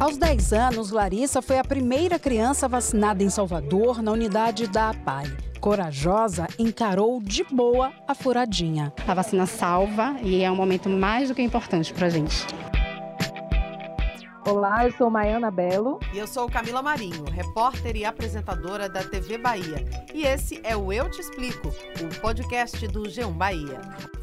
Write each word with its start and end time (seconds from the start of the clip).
Aos 0.00 0.16
10 0.16 0.54
anos, 0.54 0.90
Larissa 0.90 1.42
foi 1.42 1.58
a 1.58 1.62
primeira 1.62 2.18
criança 2.18 2.66
vacinada 2.66 3.22
em 3.22 3.28
Salvador 3.28 4.00
na 4.02 4.10
unidade 4.10 4.66
da 4.66 4.88
APAI. 4.88 5.26
Corajosa, 5.60 6.48
encarou 6.58 7.20
de 7.20 7.44
boa 7.44 7.92
a 8.08 8.14
furadinha. 8.14 8.94
A 9.06 9.12
vacina 9.12 9.44
salva 9.44 10.16
e 10.22 10.42
é 10.42 10.50
um 10.50 10.56
momento 10.56 10.88
mais 10.88 11.28
do 11.28 11.34
que 11.34 11.42
importante 11.42 11.92
para 11.92 12.06
a 12.06 12.08
gente. 12.08 12.46
Olá, 14.46 14.86
eu 14.86 14.92
sou 14.92 15.10
Maiana 15.10 15.50
Belo. 15.50 16.00
E 16.14 16.18
eu 16.18 16.26
sou 16.26 16.48
Camila 16.48 16.80
Marinho, 16.80 17.24
repórter 17.24 17.94
e 17.94 18.06
apresentadora 18.06 18.88
da 18.88 19.04
TV 19.04 19.36
Bahia. 19.36 19.84
E 20.14 20.22
esse 20.22 20.62
é 20.64 20.74
o 20.74 20.90
Eu 20.90 21.10
Te 21.10 21.20
Explico, 21.20 21.68
o 21.68 22.20
podcast 22.22 22.88
do 22.88 23.02
G1 23.02 23.32
Bahia. 23.34 23.82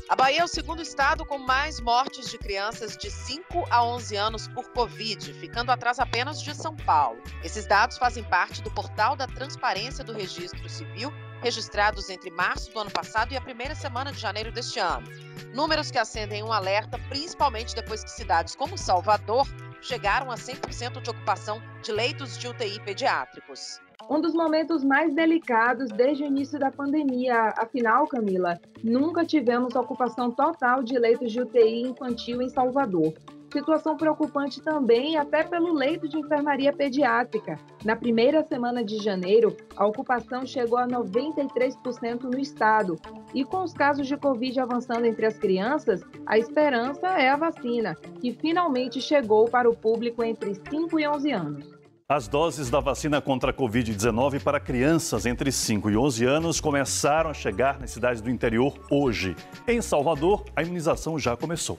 A 0.10 0.16
Bahia 0.16 0.40
é 0.40 0.44
o 0.44 0.48
segundo 0.48 0.82
estado 0.82 1.26
com 1.26 1.38
mais 1.38 1.82
mortes 1.82 2.30
de 2.30 2.38
crianças 2.38 2.96
de 2.96 3.12
5 3.12 3.66
a 3.70 3.84
11 3.84 4.16
anos 4.16 4.48
por 4.48 4.70
Covid, 4.70 5.34
ficando 5.34 5.70
atrás 5.70 6.00
apenas 6.00 6.42
de 6.42 6.56
São 6.56 6.74
Paulo. 6.78 7.22
Esses 7.44 7.66
dados 7.66 7.98
fazem 7.98 8.24
parte 8.24 8.62
do 8.62 8.72
portal 8.72 9.18
da 9.18 9.28
Transparência 9.28 10.06
do 10.06 10.14
Registro 10.14 10.70
Civil, 10.70 11.12
registrados 11.42 12.10
entre 12.10 12.32
março 12.32 12.72
do 12.72 12.80
ano 12.80 12.90
passado 12.90 13.34
e 13.34 13.38
a 13.38 13.42
primeira 13.42 13.76
semana 13.76 14.14
de 14.14 14.18
janeiro 14.18 14.50
deste 14.50 14.80
ano. 14.80 15.06
Números 15.54 15.92
que 15.92 16.00
acendem 16.00 16.42
um 16.42 16.54
alerta, 16.54 16.98
principalmente 17.10 17.76
depois 17.76 18.02
que 18.02 18.10
cidades 18.10 18.56
como 18.56 18.78
Salvador 18.78 19.46
chegaram 19.82 20.32
a 20.32 20.36
100% 20.36 21.02
de 21.02 21.10
ocupação 21.10 21.62
de 21.84 21.92
leitos 21.92 22.38
de 22.38 22.48
UTI 22.48 22.80
pediátricos 22.80 23.82
um 24.10 24.22
dos 24.22 24.34
momentos 24.34 24.84
mais 24.84 25.14
delicados 25.14 25.90
desde 25.90 26.24
o 26.24 26.28
início 26.28 26.60
da 26.60 26.72
pandemia. 26.72 27.54
Afinal, 27.58 28.08
Camila, 28.08 28.60
nunca 28.84 29.26
tivemos 29.26 29.76
ocupação 29.76 30.32
total 30.32 30.84
de 30.84 30.98
leitos 30.98 31.32
de 31.32 31.42
UTI 31.42 31.82
infantil 31.82 32.42
em 32.42 32.50
Salvador. 32.50 33.14
Situação 33.52 33.96
preocupante 33.96 34.62
também 34.62 35.18
até 35.18 35.42
pelo 35.42 35.74
leito 35.74 36.08
de 36.08 36.20
enfermaria 36.20 36.74
pediátrica. 36.74 37.58
Na 37.84 37.96
primeira 37.96 38.44
semana 38.44 38.84
de 38.84 38.98
janeiro, 38.98 39.56
a 39.76 39.88
ocupação 39.88 40.46
chegou 40.46 40.78
a 40.78 40.86
93% 40.86 42.24
no 42.24 42.38
estado. 42.40 42.98
E 43.34 43.46
com 43.46 43.64
os 43.64 43.74
casos 43.74 44.06
de 44.06 44.18
Covid 44.18 44.60
avançando 44.60 45.06
entre 45.06 45.26
as 45.26 45.40
crianças, 45.40 46.02
a 46.26 46.38
esperança 46.38 47.08
é 47.08 47.30
a 47.30 47.38
vacina, 47.38 47.96
que 48.20 48.34
finalmente 48.34 49.00
chegou 49.00 49.46
para 49.46 49.70
o 49.70 49.76
público 49.76 50.24
entre 50.24 50.54
5 50.70 51.00
e 51.00 51.08
11 51.08 51.32
anos. 51.32 51.77
As 52.10 52.26
doses 52.26 52.70
da 52.70 52.80
vacina 52.80 53.22
contra 53.22 53.52
a 53.52 53.54
Covid-19 53.54 54.42
para 54.42 54.62
crianças 54.62 55.26
entre 55.26 55.52
5 55.52 55.90
e 55.90 55.98
11 55.98 56.24
anos 56.24 56.62
começaram 56.62 57.30
a 57.30 57.34
chegar 57.34 57.82
nas 57.82 57.92
cidades 57.92 58.22
do 58.22 58.30
interior 58.30 58.80
hoje. 58.90 59.36
Em 59.68 59.82
Salvador, 59.82 60.46
a 60.56 60.64
imunização 60.64 61.20
já 61.20 61.36
começou. 61.36 61.78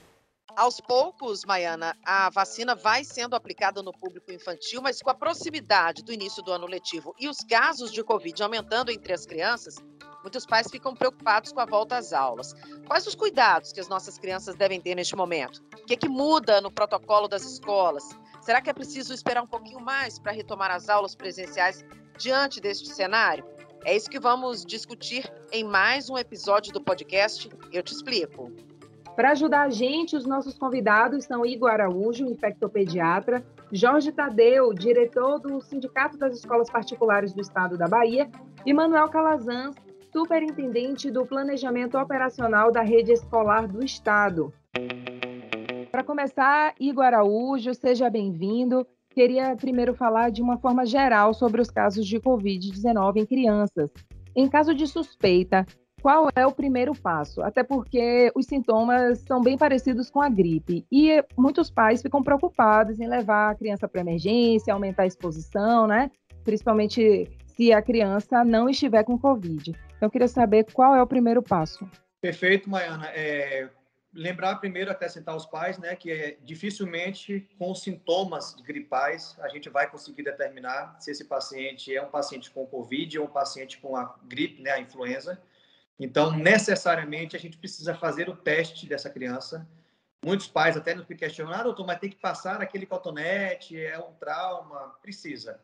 Aos 0.55 0.79
poucos, 0.79 1.43
Maiana, 1.45 1.97
a 2.05 2.29
vacina 2.29 2.75
vai 2.75 3.03
sendo 3.03 3.35
aplicada 3.35 3.81
no 3.81 3.91
público 3.91 4.31
infantil, 4.31 4.83
mas 4.83 5.01
com 5.01 5.09
a 5.09 5.15
proximidade 5.15 6.03
do 6.03 6.13
início 6.13 6.43
do 6.43 6.51
ano 6.51 6.67
letivo 6.67 7.11
e 7.19 7.27
os 7.27 7.39
casos 7.39 7.91
de 7.91 8.03
Covid 8.03 8.43
aumentando 8.43 8.91
entre 8.91 9.11
as 9.11 9.25
crianças, 9.25 9.77
muitos 10.21 10.45
pais 10.45 10.67
ficam 10.69 10.95
preocupados 10.95 11.51
com 11.51 11.59
a 11.59 11.65
volta 11.65 11.97
às 11.97 12.13
aulas. 12.13 12.53
Quais 12.87 13.05
os 13.07 13.15
cuidados 13.15 13.71
que 13.71 13.79
as 13.79 13.87
nossas 13.87 14.17
crianças 14.17 14.55
devem 14.55 14.79
ter 14.79 14.95
neste 14.95 15.15
momento? 15.15 15.61
O 15.73 15.85
que, 15.85 15.93
é 15.93 15.97
que 15.97 16.09
muda 16.09 16.61
no 16.61 16.71
protocolo 16.71 17.27
das 17.27 17.43
escolas? 17.43 18.03
Será 18.41 18.61
que 18.61 18.69
é 18.69 18.73
preciso 18.73 19.13
esperar 19.13 19.43
um 19.43 19.47
pouquinho 19.47 19.79
mais 19.79 20.17
para 20.17 20.31
retomar 20.31 20.71
as 20.71 20.89
aulas 20.89 21.15
presenciais 21.15 21.85
diante 22.17 22.59
deste 22.59 22.89
cenário? 22.89 23.45
É 23.85 23.95
isso 23.95 24.09
que 24.09 24.19
vamos 24.19 24.65
discutir 24.65 25.31
em 25.51 25.63
mais 25.63 26.09
um 26.09 26.17
episódio 26.17 26.73
do 26.73 26.81
podcast 26.81 27.49
Eu 27.71 27.81
Te 27.81 27.93
Explico. 27.93 28.51
Para 29.15 29.31
ajudar 29.31 29.63
a 29.63 29.69
gente, 29.69 30.15
os 30.15 30.25
nossos 30.25 30.57
convidados 30.57 31.25
são 31.25 31.45
Igor 31.45 31.71
Araújo, 31.71 32.25
infectopediatra, 32.25 33.43
Jorge 33.71 34.11
Tadeu, 34.11 34.73
diretor 34.73 35.39
do 35.39 35.61
Sindicato 35.61 36.17
das 36.17 36.37
Escolas 36.37 36.69
Particulares 36.69 37.33
do 37.33 37.41
Estado 37.41 37.77
da 37.77 37.87
Bahia, 37.87 38.29
e 38.65 38.73
Manuel 38.73 39.09
Calazans, 39.09 39.75
superintendente 40.11 41.11
do 41.11 41.25
Planejamento 41.25 41.97
Operacional 41.97 42.71
da 42.71 42.81
Rede 42.81 43.11
Escolar 43.11 43.67
do 43.67 43.83
Estado. 43.83 44.51
Para 45.91 46.03
começar, 46.03 46.73
Igor 46.79 47.03
Araújo, 47.03 47.73
seja 47.73 48.09
bem-vindo. 48.09 48.85
Queria 49.11 49.55
primeiro 49.55 49.93
falar 49.93 50.29
de 50.29 50.41
uma 50.41 50.57
forma 50.57 50.85
geral 50.85 51.33
sobre 51.33 51.61
os 51.61 51.69
casos 51.69 52.07
de 52.07 52.19
Covid-19 52.19 53.17
em 53.17 53.25
crianças. 53.25 53.91
Em 54.35 54.47
caso 54.47 54.73
de 54.73 54.87
suspeita, 54.87 55.65
qual 56.01 56.29
é 56.35 56.45
o 56.45 56.51
primeiro 56.51 56.93
passo? 56.95 57.41
Até 57.41 57.63
porque 57.63 58.31
os 58.35 58.45
sintomas 58.45 59.19
são 59.27 59.41
bem 59.41 59.57
parecidos 59.57 60.09
com 60.09 60.21
a 60.21 60.29
gripe 60.29 60.85
e 60.91 61.23
muitos 61.37 61.69
pais 61.69 62.01
ficam 62.01 62.23
preocupados 62.23 62.99
em 62.99 63.07
levar 63.07 63.51
a 63.51 63.55
criança 63.55 63.87
para 63.87 64.01
emergência, 64.01 64.73
aumentar 64.73 65.03
a 65.03 65.07
exposição, 65.07 65.87
né? 65.87 66.09
Principalmente 66.43 67.29
se 67.47 67.73
a 67.73 67.81
criança 67.81 68.43
não 68.45 68.69
estiver 68.69 69.03
com 69.03 69.17
Covid. 69.17 69.73
Então, 69.99 70.07
eu 70.07 70.11
queria 70.11 70.29
saber 70.29 70.65
qual 70.71 70.95
é 70.95 71.01
o 71.01 71.07
primeiro 71.07 71.43
passo. 71.43 71.85
Perfeito, 72.21 72.69
Maiana. 72.69 73.07
É, 73.07 73.69
lembrar 74.13 74.55
primeiro, 74.55 74.89
até 74.89 75.09
citar 75.09 75.35
os 75.35 75.45
pais, 75.45 75.77
né, 75.77 75.93
que 75.93 76.09
é, 76.09 76.37
dificilmente 76.41 77.45
com 77.57 77.75
sintomas 77.75 78.55
gripais 78.61 79.37
a 79.41 79.49
gente 79.49 79.69
vai 79.69 79.91
conseguir 79.91 80.23
determinar 80.23 80.95
se 81.01 81.11
esse 81.11 81.25
paciente 81.25 81.93
é 81.93 82.01
um 82.01 82.09
paciente 82.09 82.49
com 82.49 82.65
Covid 82.65 83.19
ou 83.19 83.25
um 83.25 83.29
paciente 83.29 83.77
com 83.77 83.93
a 83.97 84.15
gripe, 84.23 84.61
né, 84.61 84.71
a 84.71 84.79
influenza. 84.79 85.37
Então, 85.99 86.31
necessariamente, 86.31 87.35
a 87.35 87.39
gente 87.39 87.57
precisa 87.57 87.93
fazer 87.93 88.29
o 88.29 88.37
teste 88.37 88.87
dessa 88.87 89.09
criança. 89.09 89.67
Muitos 90.23 90.47
pais 90.47 90.77
até 90.77 90.95
nos 90.95 91.05
questionam, 91.07 91.51
ah, 91.53 91.63
doutor, 91.63 91.85
mas 91.85 91.99
tem 91.99 92.09
que 92.09 92.15
passar 92.15 92.61
aquele 92.61 92.85
cotonete, 92.85 93.77
é 93.77 93.99
um 93.99 94.13
trauma. 94.13 94.95
Precisa. 95.01 95.59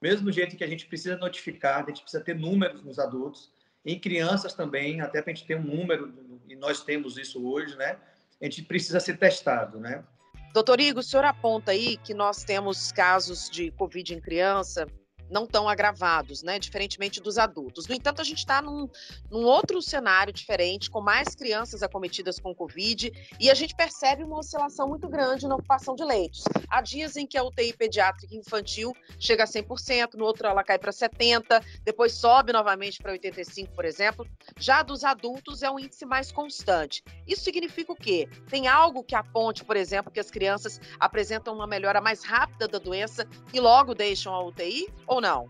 Mesmo 0.00 0.30
jeito 0.30 0.58
que 0.58 0.64
a 0.64 0.68
gente 0.68 0.84
precisa 0.84 1.16
notificar, 1.16 1.84
a 1.84 1.88
gente 1.88 2.02
precisa 2.02 2.22
ter 2.22 2.34
números 2.34 2.84
nos 2.84 2.98
adultos, 2.98 3.50
em 3.92 3.98
crianças 3.98 4.52
também, 4.54 5.00
até 5.00 5.22
para 5.22 5.32
a 5.32 5.34
gente 5.34 5.46
ter 5.46 5.56
um 5.56 5.62
número, 5.62 6.12
e 6.48 6.54
nós 6.54 6.82
temos 6.82 7.16
isso 7.16 7.46
hoje, 7.46 7.76
né? 7.76 7.96
A 8.40 8.44
gente 8.44 8.62
precisa 8.62 9.00
ser 9.00 9.18
testado, 9.18 9.80
né? 9.80 10.04
Doutor 10.52 10.80
Igor, 10.80 11.00
o 11.00 11.02
senhor 11.02 11.24
aponta 11.24 11.72
aí 11.72 11.96
que 11.98 12.14
nós 12.14 12.44
temos 12.44 12.92
casos 12.92 13.48
de 13.50 13.70
Covid 13.72 14.14
em 14.14 14.20
criança 14.20 14.86
não 15.30 15.46
tão 15.46 15.68
agravados, 15.68 16.42
né? 16.42 16.58
Diferentemente 16.58 17.20
dos 17.20 17.38
adultos. 17.38 17.86
No 17.86 17.94
entanto, 17.94 18.20
a 18.20 18.24
gente 18.24 18.38
está 18.38 18.60
num, 18.62 18.88
num, 19.30 19.44
outro 19.44 19.80
cenário 19.82 20.32
diferente, 20.32 20.90
com 20.90 21.00
mais 21.00 21.34
crianças 21.34 21.82
acometidas 21.82 22.38
com 22.38 22.54
Covid, 22.54 23.12
e 23.38 23.50
a 23.50 23.54
gente 23.54 23.74
percebe 23.74 24.24
uma 24.24 24.38
oscilação 24.38 24.88
muito 24.88 25.08
grande 25.08 25.46
na 25.46 25.56
ocupação 25.56 25.94
de 25.94 26.04
leitos. 26.04 26.44
Há 26.68 26.80
dias 26.80 27.16
em 27.16 27.26
que 27.26 27.38
a 27.38 27.44
UTI 27.44 27.72
pediátrica 27.72 28.34
infantil 28.34 28.94
chega 29.18 29.44
a 29.44 29.46
100%, 29.46 30.14
no 30.14 30.24
outro 30.24 30.46
ela 30.46 30.64
cai 30.64 30.78
para 30.78 30.92
70%, 30.92 31.62
depois 31.84 32.12
sobe 32.12 32.52
novamente 32.52 32.98
para 32.98 33.12
85%, 33.12 33.68
por 33.74 33.84
exemplo. 33.84 34.26
Já 34.58 34.82
dos 34.82 35.04
adultos 35.04 35.62
é 35.62 35.70
um 35.70 35.78
índice 35.78 36.04
mais 36.04 36.32
constante. 36.32 37.02
Isso 37.26 37.42
significa 37.42 37.92
o 37.92 37.96
quê? 37.96 38.28
Tem 38.48 38.66
algo 38.66 39.02
que 39.02 39.14
aponte, 39.14 39.64
por 39.64 39.76
exemplo, 39.76 40.10
que 40.10 40.20
as 40.20 40.30
crianças 40.30 40.80
apresentam 40.98 41.54
uma 41.54 41.66
melhora 41.66 42.00
mais 42.00 42.24
rápida 42.24 42.66
da 42.66 42.78
doença 42.78 43.26
e 43.52 43.60
logo 43.60 43.94
deixam 43.94 44.34
a 44.34 44.44
UTI? 44.44 44.88
Ou 45.06 45.17
ou 45.18 45.22
não? 45.22 45.48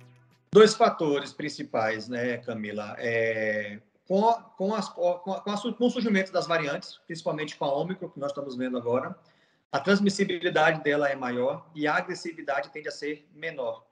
Dois 0.50 0.74
fatores 0.74 1.32
principais, 1.32 2.08
né, 2.08 2.38
Camila? 2.38 2.94
É, 2.98 3.80
com, 4.06 4.32
com, 4.56 4.70
com, 4.70 5.32
a, 5.32 5.72
com 5.72 5.86
o 5.86 5.90
surgimento 5.90 6.32
das 6.32 6.46
variantes, 6.46 6.98
principalmente 7.06 7.56
com 7.56 7.66
a 7.66 7.72
Ômicron, 7.72 8.08
que 8.08 8.18
nós 8.18 8.30
estamos 8.30 8.56
vendo 8.56 8.78
agora, 8.78 9.16
a 9.70 9.78
transmissibilidade 9.78 10.82
dela 10.82 11.08
é 11.08 11.14
maior 11.14 11.70
e 11.74 11.86
a 11.86 11.94
agressividade 11.94 12.70
tende 12.70 12.88
a 12.88 12.92
ser 12.92 13.28
menor. 13.34 13.84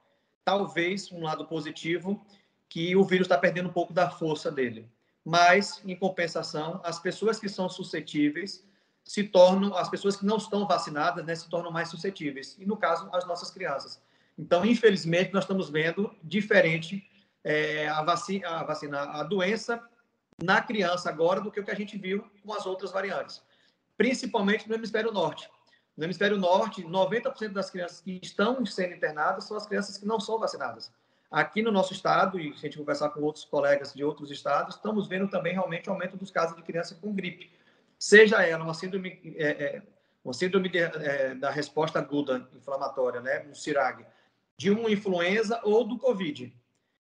Talvez 0.44 1.12
um 1.12 1.22
lado 1.22 1.44
positivo, 1.46 2.24
que 2.68 2.96
o 2.96 3.04
vírus 3.04 3.26
está 3.26 3.36
perdendo 3.36 3.68
um 3.68 3.72
pouco 3.72 3.92
da 3.92 4.08
força 4.08 4.50
dele. 4.50 4.88
Mas, 5.22 5.82
em 5.84 5.94
compensação, 5.94 6.80
as 6.82 6.98
pessoas 6.98 7.38
que 7.38 7.48
são 7.48 7.68
suscetíveis 7.68 8.64
se 9.04 9.24
tornam, 9.24 9.76
as 9.76 9.88
pessoas 9.88 10.16
que 10.16 10.24
não 10.24 10.36
estão 10.36 10.66
vacinadas, 10.66 11.24
né, 11.24 11.34
se 11.34 11.48
tornam 11.48 11.70
mais 11.70 11.88
suscetíveis. 11.88 12.56
E, 12.58 12.64
no 12.64 12.76
caso, 12.76 13.08
as 13.12 13.26
nossas 13.26 13.50
crianças. 13.50 14.00
Então, 14.38 14.64
infelizmente, 14.64 15.32
nós 15.32 15.44
estamos 15.44 15.70
vendo 15.70 16.14
diferente 16.22 17.08
é, 17.42 17.88
a, 17.88 18.02
vacina, 18.02 18.48
a 18.48 18.64
vacina, 18.64 19.00
a 19.02 19.22
doença 19.22 19.82
na 20.42 20.60
criança 20.60 21.08
agora 21.08 21.40
do 21.40 21.50
que 21.50 21.60
o 21.60 21.64
que 21.64 21.70
a 21.70 21.76
gente 21.76 21.96
viu 21.96 22.24
com 22.44 22.52
as 22.52 22.66
outras 22.66 22.92
variantes, 22.92 23.42
principalmente 23.96 24.68
no 24.68 24.74
hemisfério 24.74 25.10
norte. 25.10 25.48
No 25.96 26.04
hemisfério 26.04 26.36
norte, 26.36 26.82
90% 26.82 27.52
das 27.52 27.70
crianças 27.70 28.00
que 28.00 28.20
estão 28.22 28.66
sendo 28.66 28.94
internadas 28.94 29.44
são 29.44 29.56
as 29.56 29.66
crianças 29.66 29.96
que 29.96 30.04
não 30.04 30.20
são 30.20 30.38
vacinadas. 30.38 30.92
Aqui 31.30 31.62
no 31.62 31.72
nosso 31.72 31.92
estado, 31.92 32.38
e 32.38 32.52
se 32.52 32.66
a 32.66 32.68
gente 32.68 32.76
conversar 32.76 33.08
com 33.10 33.20
outros 33.22 33.44
colegas 33.46 33.94
de 33.94 34.04
outros 34.04 34.30
estados, 34.30 34.76
estamos 34.76 35.08
vendo 35.08 35.28
também 35.28 35.54
realmente 35.54 35.88
aumento 35.88 36.16
dos 36.16 36.30
casos 36.30 36.54
de 36.54 36.62
criança 36.62 36.94
com 37.00 37.14
gripe. 37.14 37.50
Seja 37.98 38.44
ela 38.44 38.62
uma 38.62 38.74
síndrome, 38.74 39.34
é, 39.36 39.48
é, 39.64 39.82
uma 40.22 40.34
síndrome 40.34 40.68
de, 40.68 40.78
é, 40.78 41.34
da 41.34 41.50
resposta 41.50 41.98
aguda 41.98 42.46
inflamatória, 42.54 43.20
né, 43.22 43.46
um 43.48 43.54
CIRAG, 43.54 44.04
de 44.58 44.70
uma 44.70 44.90
influenza 44.90 45.60
ou 45.64 45.84
do 45.84 45.98
Covid. 45.98 46.52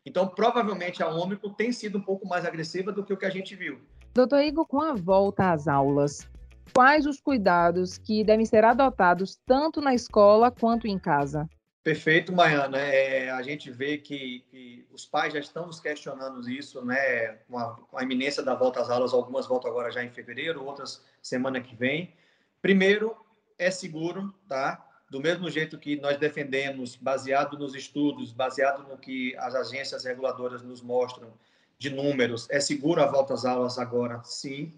Então, 0.06 0.28
provavelmente 0.28 1.04
a 1.04 1.10
Ômicron 1.10 1.54
tem 1.54 1.72
sido 1.72 1.98
um 1.98 2.02
pouco 2.02 2.28
mais 2.28 2.46
agressiva 2.46 2.92
do 2.92 3.04
que 3.04 3.14
o 3.14 3.18
que 3.18 3.26
a 3.26 3.30
gente 3.30 3.56
viu. 3.56 3.82
Doutor 4.14 4.42
Igor, 4.42 4.66
com 4.66 4.82
a 4.82 4.94
volta 4.94 5.52
às 5.52 5.68
aulas, 5.68 6.28
quais 6.74 7.06
os 7.06 7.20
cuidados 7.20 7.98
que 7.98 8.24
devem 8.24 8.46
ser 8.46 8.64
adotados 8.64 9.38
tanto 9.46 9.82
na 9.82 9.94
escola 9.94 10.50
quanto 10.50 10.88
em 10.88 10.98
casa? 10.98 11.48
Perfeito, 11.84 12.34
Maiana. 12.34 12.80
É, 12.80 13.30
a 13.30 13.42
gente 13.42 13.72
vê 13.72 13.98
que, 13.98 14.46
que, 14.50 14.86
os 14.92 15.06
pais 15.06 15.34
já 15.34 15.40
estão 15.40 15.68
nos 15.68 15.80
questionando 15.80 16.50
isso, 16.50 16.84
né? 16.84 17.38
Com 17.48 17.58
a, 17.58 17.76
com 17.76 17.98
a, 17.98 18.04
iminência 18.04 18.44
da 18.44 18.56
volta 18.56 18.82
às 18.82 18.90
aulas, 18.90 19.14
algumas 19.14 19.48
voltam 19.48 19.72
agora 19.72 19.92
já 19.92 20.04
em 20.04 20.10
fevereiro, 20.10 20.66
outras 20.66 21.06
semana 21.22 21.62
que 21.62 21.76
vem. 21.76 22.14
Primeiro, 22.62 23.16
é 23.58 23.72
seguro, 23.72 24.34
tá? 24.50 24.86
Do 25.10 25.22
mesmo 25.22 25.50
jeito 25.50 25.78
que 25.78 26.00
nós 26.00 26.18
defendemos, 26.18 26.96
baseado 26.96 27.58
nos 27.58 27.74
estudos, 27.76 28.32
baseado 28.32 28.88
no 28.88 28.98
que 28.98 29.36
as 29.38 29.56
agências 29.56 30.04
reguladoras 30.04 30.62
nos 30.62 30.82
mostram 30.82 31.32
de 31.80 31.90
números, 31.90 32.48
é 32.50 32.60
seguro 32.60 33.02
a 33.02 33.06
volta 33.06 33.34
às 33.34 33.46
aulas 33.46 33.78
agora, 33.78 34.22
sim. 34.24 34.74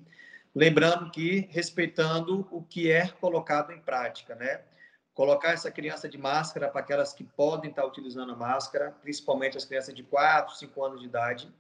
Lembrando 0.53 1.09
que 1.09 1.47
respeitando 1.49 2.47
o 2.51 2.61
que 2.61 2.91
é 2.91 3.07
colocado 3.07 3.71
em 3.71 3.79
prática, 3.79 4.35
né? 4.35 4.61
colocar 5.19 5.51
essa 5.51 5.69
criança 5.69 6.07
de 6.07 6.17
máscara 6.17 6.69
para 6.69 6.79
aquelas 6.79 7.11
que 7.11 7.25
podem 7.25 7.69
estar 7.69 7.85
utilizando 7.85 8.31
a 8.31 8.35
máscara, 8.37 8.95
principalmente 9.01 9.57
as 9.57 9.65
crianças 9.65 9.93
de 9.93 10.01
4, 10.01 10.55
5 10.55 10.85
anos 10.85 11.01
de 11.01 11.07
idade. 11.07 11.53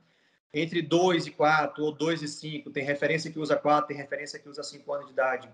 Entre 0.53 0.81
2 0.81 1.27
e 1.27 1.31
4 1.31 1.83
ou 1.83 1.91
2 1.91 2.21
e 2.21 2.27
5, 2.29 2.69
tem 2.69 2.85
referência 2.85 3.29
que 3.29 3.37
usa 3.37 3.57
4, 3.57 3.89
tem 3.89 3.97
referência 3.97 4.39
que 4.39 4.47
usa 4.47 4.63
5 4.63 4.93
anos 4.93 5.07
de 5.07 5.11
idade. 5.11 5.49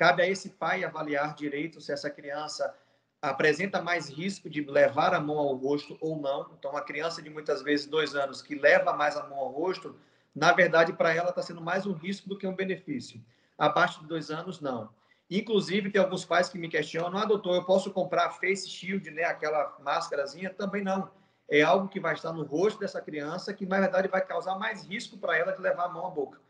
Cabe 0.00 0.22
a 0.22 0.26
esse 0.26 0.48
pai 0.48 0.82
avaliar 0.82 1.34
direito 1.34 1.78
se 1.78 1.92
essa 1.92 2.08
criança 2.08 2.74
apresenta 3.20 3.82
mais 3.82 4.08
risco 4.08 4.48
de 4.48 4.62
levar 4.62 5.12
a 5.12 5.20
mão 5.20 5.36
ao 5.36 5.54
rosto 5.54 5.98
ou 6.00 6.18
não. 6.18 6.50
Então, 6.58 6.74
a 6.74 6.80
criança 6.80 7.20
de 7.20 7.28
muitas 7.28 7.60
vezes 7.60 7.84
dois 7.84 8.14
anos 8.14 8.40
que 8.40 8.54
leva 8.54 8.94
mais 8.94 9.14
a 9.14 9.26
mão 9.26 9.38
ao 9.38 9.50
rosto, 9.50 9.94
na 10.34 10.54
verdade, 10.54 10.94
para 10.94 11.14
ela 11.14 11.28
está 11.28 11.42
sendo 11.42 11.60
mais 11.60 11.84
um 11.84 11.92
risco 11.92 12.30
do 12.30 12.38
que 12.38 12.46
um 12.46 12.56
benefício. 12.56 13.22
Abaixo 13.58 14.00
de 14.00 14.06
dois 14.06 14.30
anos, 14.30 14.58
não. 14.58 14.88
Inclusive, 15.30 15.90
tem 15.90 16.00
alguns 16.00 16.24
pais 16.24 16.48
que 16.48 16.56
me 16.56 16.70
questionam: 16.70 17.18
ah, 17.18 17.26
doutor, 17.26 17.56
eu 17.56 17.64
posso 17.66 17.92
comprar 17.92 18.30
face 18.30 18.70
shield, 18.70 19.10
né, 19.10 19.24
aquela 19.24 19.76
máscarazinha? 19.80 20.48
Também 20.48 20.82
não. 20.82 21.10
É 21.46 21.60
algo 21.60 21.88
que 21.88 22.00
vai 22.00 22.14
estar 22.14 22.32
no 22.32 22.42
rosto 22.42 22.80
dessa 22.80 23.02
criança 23.02 23.52
que, 23.52 23.66
na 23.66 23.78
verdade, 23.78 24.08
vai 24.08 24.24
causar 24.24 24.58
mais 24.58 24.82
risco 24.82 25.18
para 25.18 25.36
ela 25.36 25.52
de 25.52 25.60
levar 25.60 25.84
a 25.84 25.88
mão 25.90 26.06
à 26.06 26.10
boca 26.10 26.40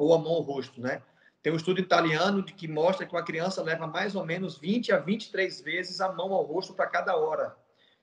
ou 0.00 0.14
a 0.14 0.18
mão 0.18 0.32
ao 0.32 0.40
rosto, 0.40 0.80
né? 0.80 1.02
Tem 1.44 1.52
um 1.52 1.56
estudo 1.56 1.78
italiano 1.78 2.40
de 2.40 2.54
que 2.54 2.66
mostra 2.66 3.04
que 3.04 3.14
uma 3.14 3.22
criança 3.22 3.62
leva 3.62 3.86
mais 3.86 4.14
ou 4.14 4.24
menos 4.24 4.56
20 4.56 4.94
a 4.94 4.98
23 4.98 5.60
vezes 5.60 6.00
a 6.00 6.10
mão 6.10 6.32
ao 6.32 6.42
rosto 6.42 6.72
para 6.72 6.86
cada 6.86 7.14
hora. 7.14 7.54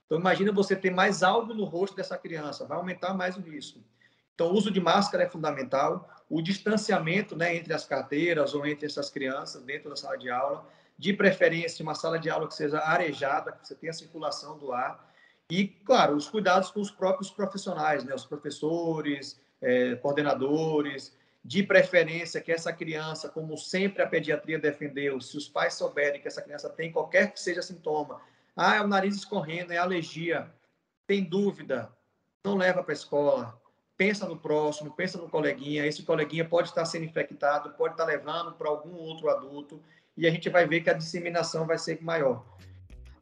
Então, 0.06 0.20
imagina 0.20 0.52
você 0.52 0.76
ter 0.76 0.92
mais 0.92 1.24
algo 1.24 1.52
no 1.52 1.64
rosto 1.64 1.96
dessa 1.96 2.16
criança, 2.20 2.68
vai 2.68 2.78
aumentar 2.78 3.16
mais 3.16 3.36
o 3.38 3.42
risco. 3.42 3.84
Então, 4.36 4.52
o 4.52 4.54
uso 4.54 4.70
de 4.70 4.80
máscara 4.80 5.24
é 5.24 5.28
fundamental 5.28 6.08
o 6.30 6.40
distanciamento 6.40 7.36
né, 7.36 7.56
entre 7.56 7.74
as 7.74 7.84
carteiras 7.84 8.54
ou 8.54 8.64
entre 8.64 8.86
essas 8.86 9.10
crianças 9.10 9.64
dentro 9.64 9.90
da 9.90 9.96
sala 9.96 10.20
de 10.20 10.30
aula, 10.30 10.64
de 10.96 11.12
preferência 11.12 11.82
uma 11.82 11.96
sala 11.96 12.20
de 12.20 12.30
aula 12.30 12.48
que 12.48 12.54
seja 12.54 12.78
arejada, 12.78 13.54
que 13.54 13.68
você 13.68 13.74
tenha 13.74 13.92
circulação 13.92 14.56
do 14.56 14.72
ar, 14.72 15.12
e, 15.50 15.68
claro, 15.68 16.16
os 16.16 16.30
cuidados 16.30 16.70
com 16.70 16.80
os 16.80 16.92
próprios 16.92 17.32
profissionais, 17.32 18.04
né, 18.04 18.14
os 18.14 18.24
professores, 18.24 19.42
é, 19.60 19.96
coordenadores, 19.96 21.20
de 21.44 21.64
preferência 21.64 22.40
que 22.40 22.52
essa 22.52 22.72
criança, 22.72 23.28
como 23.28 23.58
sempre 23.58 24.04
a 24.04 24.08
pediatria 24.08 24.60
defendeu, 24.60 25.20
se 25.20 25.36
os 25.36 25.48
pais 25.48 25.74
souberem 25.74 26.22
que 26.22 26.28
essa 26.28 26.42
criança 26.42 26.70
tem 26.70 26.92
qualquer 26.92 27.34
que 27.34 27.40
seja 27.40 27.62
sintoma, 27.62 28.22
ah, 28.56 28.76
é 28.76 28.82
o 28.82 28.88
nariz 28.88 29.16
escorrendo, 29.16 29.74
é 29.74 29.78
alergia, 29.78 30.52
tem 31.08 31.24
dúvida, 31.24 31.92
não 32.44 32.56
leva 32.56 32.84
para 32.84 32.92
a 32.92 32.94
escola, 32.94 33.60
pensa 33.98 34.28
no 34.28 34.38
próximo, 34.38 34.92
pensa 34.92 35.18
no 35.18 35.30
coleguinha. 35.30 35.86
Esse 35.86 36.04
coleguinha 36.04 36.48
pode 36.48 36.70
estar 36.70 36.86
sendo 36.86 37.06
infectado, 37.06 37.72
pode 37.72 37.94
estar 37.94 38.06
levando 38.06 38.52
para 38.54 38.70
algum 38.70 38.96
outro 38.96 39.30
adulto, 39.30 39.82
e 40.16 40.28
a 40.28 40.32
gente 40.32 40.50
vai 40.50 40.68
ver 40.68 40.82
que 40.82 40.90
a 40.90 40.94
disseminação 40.94 41.66
vai 41.66 41.78
ser 41.78 42.02
maior. 42.04 42.46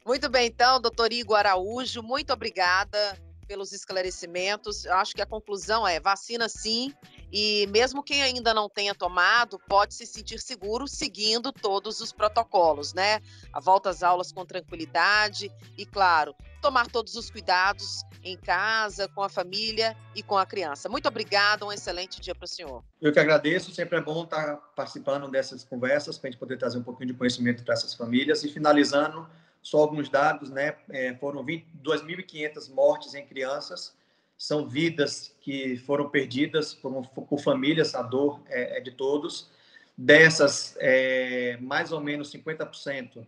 Muito 0.05 0.29
bem, 0.29 0.47
então, 0.47 0.81
doutor 0.81 1.13
Igor 1.13 1.37
Araújo, 1.37 2.01
muito 2.01 2.33
obrigada 2.33 3.28
pelos 3.49 3.73
esclarecimentos. 3.73 4.85
Eu 4.85 4.93
acho 4.93 5.15
que 5.15 5.23
a 5.23 5.25
conclusão 5.25 5.85
é 5.85 5.99
vacina 5.99 6.47
sim, 6.47 6.93
e 7.33 7.65
mesmo 7.67 8.03
quem 8.03 8.21
ainda 8.21 8.53
não 8.53 8.69
tenha 8.69 8.93
tomado, 8.93 9.57
pode 9.67 9.95
se 9.95 10.05
sentir 10.05 10.39
seguro 10.39 10.87
seguindo 10.87 11.51
todos 11.51 11.99
os 11.99 12.13
protocolos, 12.13 12.93
né? 12.93 13.19
A 13.51 13.59
volta 13.59 13.89
às 13.89 14.03
aulas 14.03 14.31
com 14.31 14.45
tranquilidade 14.45 15.51
e, 15.75 15.83
claro, 15.83 16.35
tomar 16.61 16.87
todos 16.87 17.15
os 17.15 17.31
cuidados 17.31 18.03
em 18.23 18.37
casa, 18.37 19.07
com 19.07 19.23
a 19.23 19.29
família 19.29 19.97
e 20.13 20.21
com 20.21 20.37
a 20.37 20.45
criança. 20.45 20.87
Muito 20.87 21.07
obrigada, 21.07 21.65
um 21.65 21.71
excelente 21.71 22.21
dia 22.21 22.35
para 22.35 22.45
o 22.45 22.47
senhor. 22.47 22.83
Eu 23.01 23.11
que 23.11 23.19
agradeço, 23.19 23.73
sempre 23.73 23.97
é 23.97 24.01
bom 24.01 24.25
estar 24.25 24.57
participando 24.75 25.27
dessas 25.27 25.63
conversas 25.63 26.19
para 26.19 26.27
a 26.27 26.31
gente 26.31 26.39
poder 26.39 26.57
trazer 26.57 26.77
um 26.77 26.83
pouquinho 26.83 27.13
de 27.13 27.17
conhecimento 27.17 27.63
para 27.63 27.73
essas 27.73 27.95
famílias. 27.95 28.43
E 28.43 28.49
finalizando, 28.49 29.27
só 29.61 29.79
alguns 29.79 30.09
dados, 30.09 30.49
né? 30.49 30.75
É, 30.89 31.13
foram 31.15 31.43
2.500 31.45 32.73
mortes 32.73 33.13
em 33.13 33.25
crianças, 33.25 33.95
são 34.37 34.67
vidas 34.67 35.35
que 35.41 35.77
foram 35.77 36.09
perdidas 36.09 36.73
por, 36.73 37.07
por 37.09 37.39
famílias, 37.39 37.93
a 37.93 38.01
dor 38.01 38.41
é, 38.47 38.77
é 38.77 38.79
de 38.81 38.91
todos. 38.91 39.49
Dessas, 39.97 40.77
é, 40.79 41.57
mais 41.59 41.91
ou 41.91 41.99
menos 41.99 42.31
50% 42.31 43.27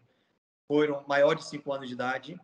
foram 0.67 1.03
maiores 1.05 1.43
de 1.43 1.49
5 1.49 1.73
anos 1.73 1.87
de 1.87 1.93
idade 1.93 2.39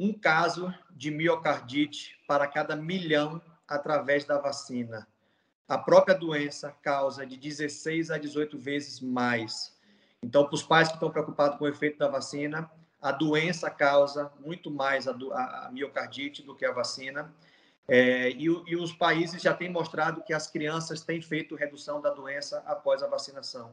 um 0.00 0.12
caso 0.12 0.74
de 0.90 1.10
miocardite 1.10 2.18
para 2.26 2.46
cada 2.46 2.74
milhão 2.74 3.40
através 3.68 4.24
da 4.24 4.38
vacina. 4.38 5.06
A 5.68 5.78
própria 5.78 6.14
doença 6.14 6.74
causa 6.82 7.24
de 7.24 7.36
16 7.36 8.10
a 8.10 8.18
18 8.18 8.58
vezes 8.58 9.00
mais. 9.00 9.76
Então, 10.22 10.44
para 10.44 10.54
os 10.54 10.62
pais 10.62 10.88
que 10.88 10.94
estão 10.94 11.10
preocupados 11.10 11.58
com 11.58 11.64
o 11.64 11.68
efeito 11.68 11.98
da 11.98 12.08
vacina, 12.08 12.70
a 13.02 13.10
doença 13.10 13.68
causa 13.68 14.30
muito 14.38 14.70
mais 14.70 15.08
a, 15.08 15.10
a, 15.10 15.70
miocardite 15.72 16.40
do 16.40 16.54
que 16.54 16.64
a 16.64 16.70
vacina. 16.70 17.34
É, 17.88 18.30
e, 18.30 18.44
e, 18.44 18.76
os 18.76 18.92
países 18.92 19.42
já 19.42 19.52
têm 19.52 19.68
mostrado 19.68 20.22
que 20.22 20.32
as 20.32 20.46
crianças 20.46 21.00
têm 21.00 21.20
feito 21.20 21.56
redução 21.56 22.00
da 22.00 22.10
doença 22.10 22.62
após 22.64 23.02
a 23.02 23.08
vacinação. 23.08 23.72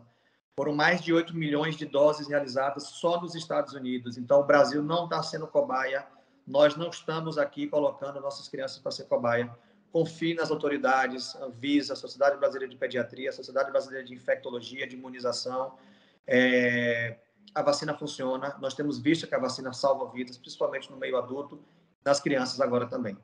Foram 0.56 0.74
mais 0.74 1.00
de 1.00 1.14
8 1.14 1.34
milhões 1.38 1.78
de 1.78 1.86
doses 1.86 2.28
realizadas 2.28 2.88
só 2.88 3.22
nos 3.22 3.36
Estados 3.36 3.74
Unidos. 3.74 4.18
Então, 4.18 4.40
o 4.40 4.44
Brasil 4.44 4.82
não 4.82 5.04
está 5.04 5.22
sendo 5.22 5.46
cobaia. 5.46 6.06
Nós 6.46 6.76
não 6.76 6.90
estamos 6.90 7.38
aqui 7.38 7.68
colocando 7.68 8.20
nossas 8.20 8.48
crianças 8.50 8.80
para 8.80 8.92
ser 8.92 9.04
cobaia. 9.04 9.56
Confie 9.92 10.34
nas 10.34 10.50
autoridades, 10.50 11.36
Anvisa, 11.36 11.96
Sociedade 11.96 12.36
Brasileira 12.38 12.68
de 12.68 12.76
Pediatria, 12.76 13.32
Sociedade 13.32 13.70
Brasileira 13.70 14.06
de 14.06 14.14
Infectologia, 14.14 14.88
de 14.88 14.96
Imunização. 14.96 15.78
É, 16.26 17.16
a 17.54 17.62
vacina 17.62 17.94
funciona. 17.98 18.56
Nós 18.60 18.74
temos 18.74 19.00
visto 19.00 19.28
que 19.28 19.36
a 19.36 19.40
vacina 19.40 19.74
salva 19.74 20.10
vidas, 20.12 20.38
principalmente 20.38 20.90
no 20.92 20.98
meio 20.98 21.18
adulto, 21.18 21.60
nas 22.04 22.20
crianças 22.20 22.60
agora 22.62 22.88
também. 22.88 23.18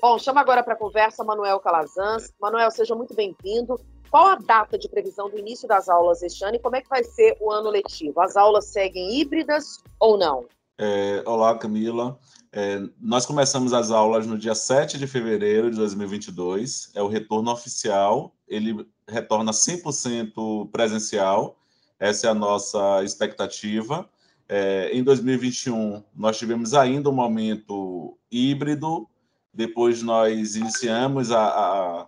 Bom, 0.00 0.18
chama 0.18 0.40
agora 0.40 0.62
para 0.62 0.74
a 0.74 0.76
conversa 0.76 1.24
Manuel 1.24 1.58
Calazans. 1.58 2.32
Manuel, 2.40 2.70
seja 2.70 2.94
muito 2.94 3.14
bem-vindo. 3.14 3.80
Qual 4.10 4.28
a 4.28 4.36
data 4.36 4.78
de 4.78 4.88
previsão 4.88 5.28
do 5.28 5.38
início 5.38 5.66
das 5.66 5.88
aulas 5.88 6.22
este 6.22 6.44
ano 6.44 6.56
e 6.56 6.58
como 6.60 6.76
é 6.76 6.80
que 6.80 6.88
vai 6.88 7.02
ser 7.02 7.36
o 7.40 7.50
ano 7.50 7.70
letivo? 7.70 8.20
As 8.20 8.36
aulas 8.36 8.66
seguem 8.66 9.18
híbridas 9.18 9.82
ou 9.98 10.16
não? 10.16 10.46
É, 10.78 11.22
olá, 11.26 11.58
Camila. 11.58 12.18
É, 12.52 12.80
nós 13.00 13.26
começamos 13.26 13.72
as 13.72 13.90
aulas 13.90 14.26
no 14.26 14.38
dia 14.38 14.54
7 14.54 14.98
de 14.98 15.06
fevereiro 15.06 15.70
de 15.70 15.76
2022. 15.76 16.92
É 16.94 17.02
o 17.02 17.08
retorno 17.08 17.50
oficial. 17.50 18.32
Ele 18.46 18.86
retorna 19.08 19.52
100% 19.52 20.70
presencial. 20.70 21.56
Essa 21.98 22.28
é 22.28 22.30
a 22.30 22.34
nossa 22.34 23.02
expectativa. 23.02 24.08
É, 24.48 24.90
em 24.92 25.02
2021, 25.02 26.02
nós 26.14 26.38
tivemos 26.38 26.74
ainda 26.74 27.08
um 27.08 27.14
momento 27.14 28.18
híbrido. 28.30 29.08
Depois, 29.52 30.02
nós 30.02 30.56
iniciamos 30.56 31.30
a, 31.30 31.48
a 31.48 32.06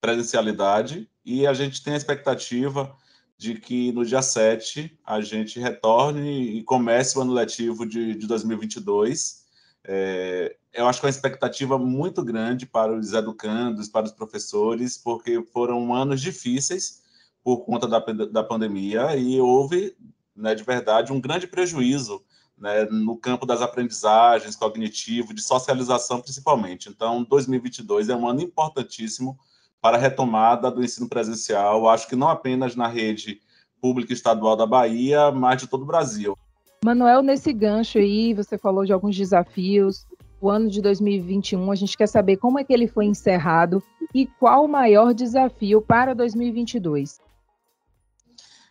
presencialidade 0.00 1.08
e 1.24 1.46
a 1.46 1.54
gente 1.54 1.82
tem 1.82 1.94
a 1.94 1.96
expectativa 1.96 2.94
de 3.38 3.54
que 3.54 3.92
no 3.92 4.04
dia 4.04 4.22
7 4.22 4.98
a 5.04 5.20
gente 5.20 5.60
retorne 5.60 6.58
e 6.58 6.62
comece 6.64 7.18
o 7.18 7.22
ano 7.22 7.32
letivo 7.32 7.86
de, 7.86 8.14
de 8.14 8.26
2022. 8.26 9.44
É, 9.84 10.56
eu 10.72 10.86
acho 10.86 11.00
que 11.00 11.06
é 11.06 11.08
uma 11.08 11.10
expectativa 11.10 11.78
muito 11.78 12.24
grande 12.24 12.66
para 12.66 12.92
os 12.92 13.12
educandos, 13.12 13.88
para 13.88 14.06
os 14.06 14.12
professores, 14.12 14.98
porque 14.98 15.42
foram 15.52 15.94
anos 15.94 16.20
difíceis 16.20 17.02
por 17.46 17.58
conta 17.58 17.86
da, 17.86 18.00
da 18.00 18.42
pandemia 18.42 19.14
e 19.14 19.40
houve, 19.40 19.96
né, 20.34 20.52
de 20.52 20.64
verdade, 20.64 21.12
um 21.12 21.20
grande 21.20 21.46
prejuízo 21.46 22.20
né, 22.58 22.86
no 22.86 23.16
campo 23.16 23.46
das 23.46 23.62
aprendizagens, 23.62 24.56
cognitivo, 24.56 25.32
de 25.32 25.40
socialização 25.40 26.20
principalmente. 26.20 26.88
Então, 26.88 27.22
2022 27.22 28.08
é 28.08 28.16
um 28.16 28.26
ano 28.26 28.40
importantíssimo 28.42 29.38
para 29.80 29.96
a 29.96 30.00
retomada 30.00 30.72
do 30.72 30.82
ensino 30.82 31.08
presencial, 31.08 31.88
acho 31.88 32.08
que 32.08 32.16
não 32.16 32.28
apenas 32.28 32.74
na 32.74 32.88
rede 32.88 33.40
pública 33.80 34.12
estadual 34.12 34.56
da 34.56 34.66
Bahia, 34.66 35.30
mas 35.30 35.62
de 35.62 35.68
todo 35.68 35.82
o 35.82 35.86
Brasil. 35.86 36.36
Manuel, 36.84 37.22
nesse 37.22 37.52
gancho 37.52 37.98
aí, 37.98 38.34
você 38.34 38.58
falou 38.58 38.84
de 38.84 38.92
alguns 38.92 39.14
desafios. 39.14 40.04
O 40.40 40.50
ano 40.50 40.68
de 40.68 40.82
2021, 40.82 41.70
a 41.70 41.76
gente 41.76 41.96
quer 41.96 42.08
saber 42.08 42.38
como 42.38 42.58
é 42.58 42.64
que 42.64 42.72
ele 42.72 42.88
foi 42.88 43.04
encerrado 43.04 43.80
e 44.12 44.26
qual 44.26 44.64
o 44.64 44.68
maior 44.68 45.14
desafio 45.14 45.80
para 45.80 46.12
2022. 46.12 47.24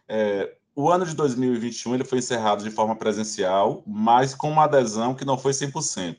É, 0.08 0.56
o 0.76 0.90
ano 0.90 1.06
de 1.06 1.16
2021 1.16 1.96
ele 1.96 2.04
foi 2.04 2.20
encerrado 2.20 2.64
de 2.64 2.70
forma 2.70 2.96
presencial, 2.96 3.84
mas 3.88 4.36
com 4.36 4.50
uma 4.52 4.66
adesão 4.66 5.16
que 5.16 5.26
não 5.26 5.38
foi 5.38 5.52
100%. 5.52 6.18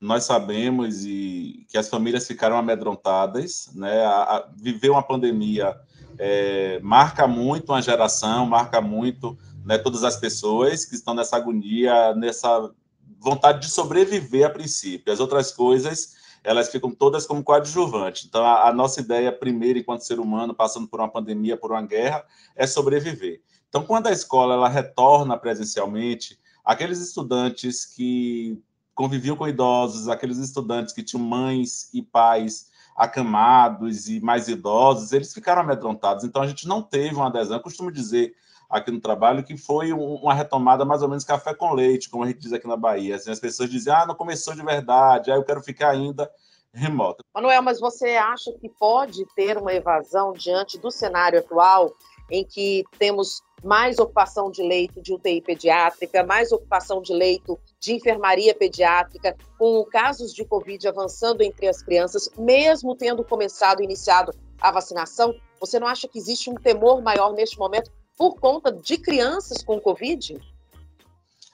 Nós 0.00 0.24
sabemos 0.24 1.04
e 1.04 1.66
que 1.68 1.78
as 1.78 1.88
famílias 1.88 2.26
ficaram 2.26 2.56
amedrontadas, 2.56 3.70
né? 3.74 4.04
A, 4.04 4.22
a, 4.22 4.48
viver 4.56 4.90
uma 4.90 5.02
pandemia 5.02 5.76
é, 6.18 6.78
marca 6.82 7.26
muito 7.26 7.72
uma 7.72 7.82
geração, 7.82 8.46
marca 8.46 8.80
muito 8.80 9.36
né, 9.64 9.78
todas 9.78 10.04
as 10.04 10.16
pessoas 10.16 10.84
que 10.84 10.94
estão 10.94 11.14
nessa 11.14 11.36
agonia, 11.36 12.14
nessa 12.14 12.70
vontade 13.18 13.60
de 13.60 13.70
sobreviver 13.70 14.46
a 14.46 14.50
princípio. 14.50 15.12
As 15.12 15.20
outras 15.20 15.50
coisas, 15.50 16.14
elas 16.44 16.68
ficam 16.68 16.90
todas 16.90 17.26
como 17.26 17.42
coadjuvante. 17.42 18.26
Então, 18.26 18.44
a, 18.44 18.68
a 18.68 18.72
nossa 18.72 19.00
ideia 19.00 19.32
primeiro, 19.32 19.78
enquanto 19.78 20.02
ser 20.02 20.20
humano, 20.20 20.54
passando 20.54 20.86
por 20.86 21.00
uma 21.00 21.08
pandemia, 21.10 21.56
por 21.56 21.72
uma 21.72 21.82
guerra, 21.82 22.24
é 22.54 22.66
sobreviver. 22.66 23.40
Então, 23.68 23.84
quando 23.84 24.06
a 24.06 24.12
escola 24.12 24.54
ela 24.54 24.68
retorna 24.68 25.36
presencialmente, 25.38 26.38
aqueles 26.62 27.00
estudantes 27.00 27.86
que 27.86 28.62
conviviam 28.94 29.34
com 29.34 29.48
idosos, 29.48 30.08
aqueles 30.08 30.38
estudantes 30.38 30.92
que 30.94 31.02
tinham 31.02 31.24
mães 31.24 31.88
e 31.92 32.02
pais 32.02 32.70
acamados 32.94 34.08
e 34.08 34.20
mais 34.20 34.46
idosos, 34.46 35.12
eles 35.12 35.32
ficaram 35.32 35.62
amedrontados. 35.62 36.24
Então, 36.24 36.42
a 36.42 36.46
gente 36.46 36.68
não 36.68 36.82
teve 36.82 37.16
uma 37.16 37.26
adesão. 37.26 37.56
Eu 37.56 37.62
costumo 37.62 37.90
dizer 37.90 38.34
aqui 38.74 38.90
no 38.90 39.00
trabalho 39.00 39.44
que 39.44 39.56
foi 39.56 39.92
uma 39.92 40.34
retomada 40.34 40.84
mais 40.84 41.00
ou 41.00 41.08
menos 41.08 41.22
café 41.22 41.54
com 41.54 41.72
leite, 41.72 42.10
como 42.10 42.24
a 42.24 42.26
gente 42.26 42.40
diz 42.40 42.52
aqui 42.52 42.66
na 42.66 42.76
Bahia. 42.76 43.14
Assim, 43.14 43.30
as 43.30 43.38
pessoas 43.38 43.70
dizem, 43.70 43.92
ah, 43.92 44.04
não 44.04 44.16
começou 44.16 44.52
de 44.52 44.64
verdade, 44.64 45.30
aí 45.30 45.38
eu 45.38 45.44
quero 45.44 45.62
ficar 45.62 45.90
ainda 45.90 46.28
remota. 46.72 47.22
Manuel, 47.32 47.62
mas 47.62 47.78
você 47.78 48.16
acha 48.16 48.52
que 48.54 48.68
pode 48.68 49.24
ter 49.36 49.56
uma 49.56 49.72
evasão 49.72 50.32
diante 50.32 50.76
do 50.76 50.90
cenário 50.90 51.38
atual 51.38 51.92
em 52.28 52.44
que 52.44 52.82
temos 52.98 53.42
mais 53.62 53.98
ocupação 53.98 54.50
de 54.50 54.62
leito 54.62 55.00
de 55.00 55.14
UTI 55.14 55.40
pediátrica, 55.40 56.24
mais 56.24 56.50
ocupação 56.50 57.00
de 57.00 57.12
leito 57.12 57.56
de 57.78 57.94
enfermaria 57.94 58.54
pediátrica, 58.54 59.36
com 59.56 59.84
casos 59.84 60.34
de 60.34 60.44
Covid 60.44 60.88
avançando 60.88 61.42
entre 61.42 61.68
as 61.68 61.80
crianças, 61.80 62.28
mesmo 62.36 62.96
tendo 62.96 63.22
começado, 63.22 63.82
iniciado 63.82 64.32
a 64.60 64.72
vacinação, 64.72 65.32
você 65.60 65.78
não 65.78 65.86
acha 65.86 66.08
que 66.08 66.18
existe 66.18 66.50
um 66.50 66.54
temor 66.54 67.00
maior 67.00 67.32
neste 67.32 67.56
momento 67.56 67.90
por 68.16 68.38
conta 68.38 68.72
de 68.72 68.98
crianças 68.98 69.62
com 69.62 69.80
Covid? 69.80 70.40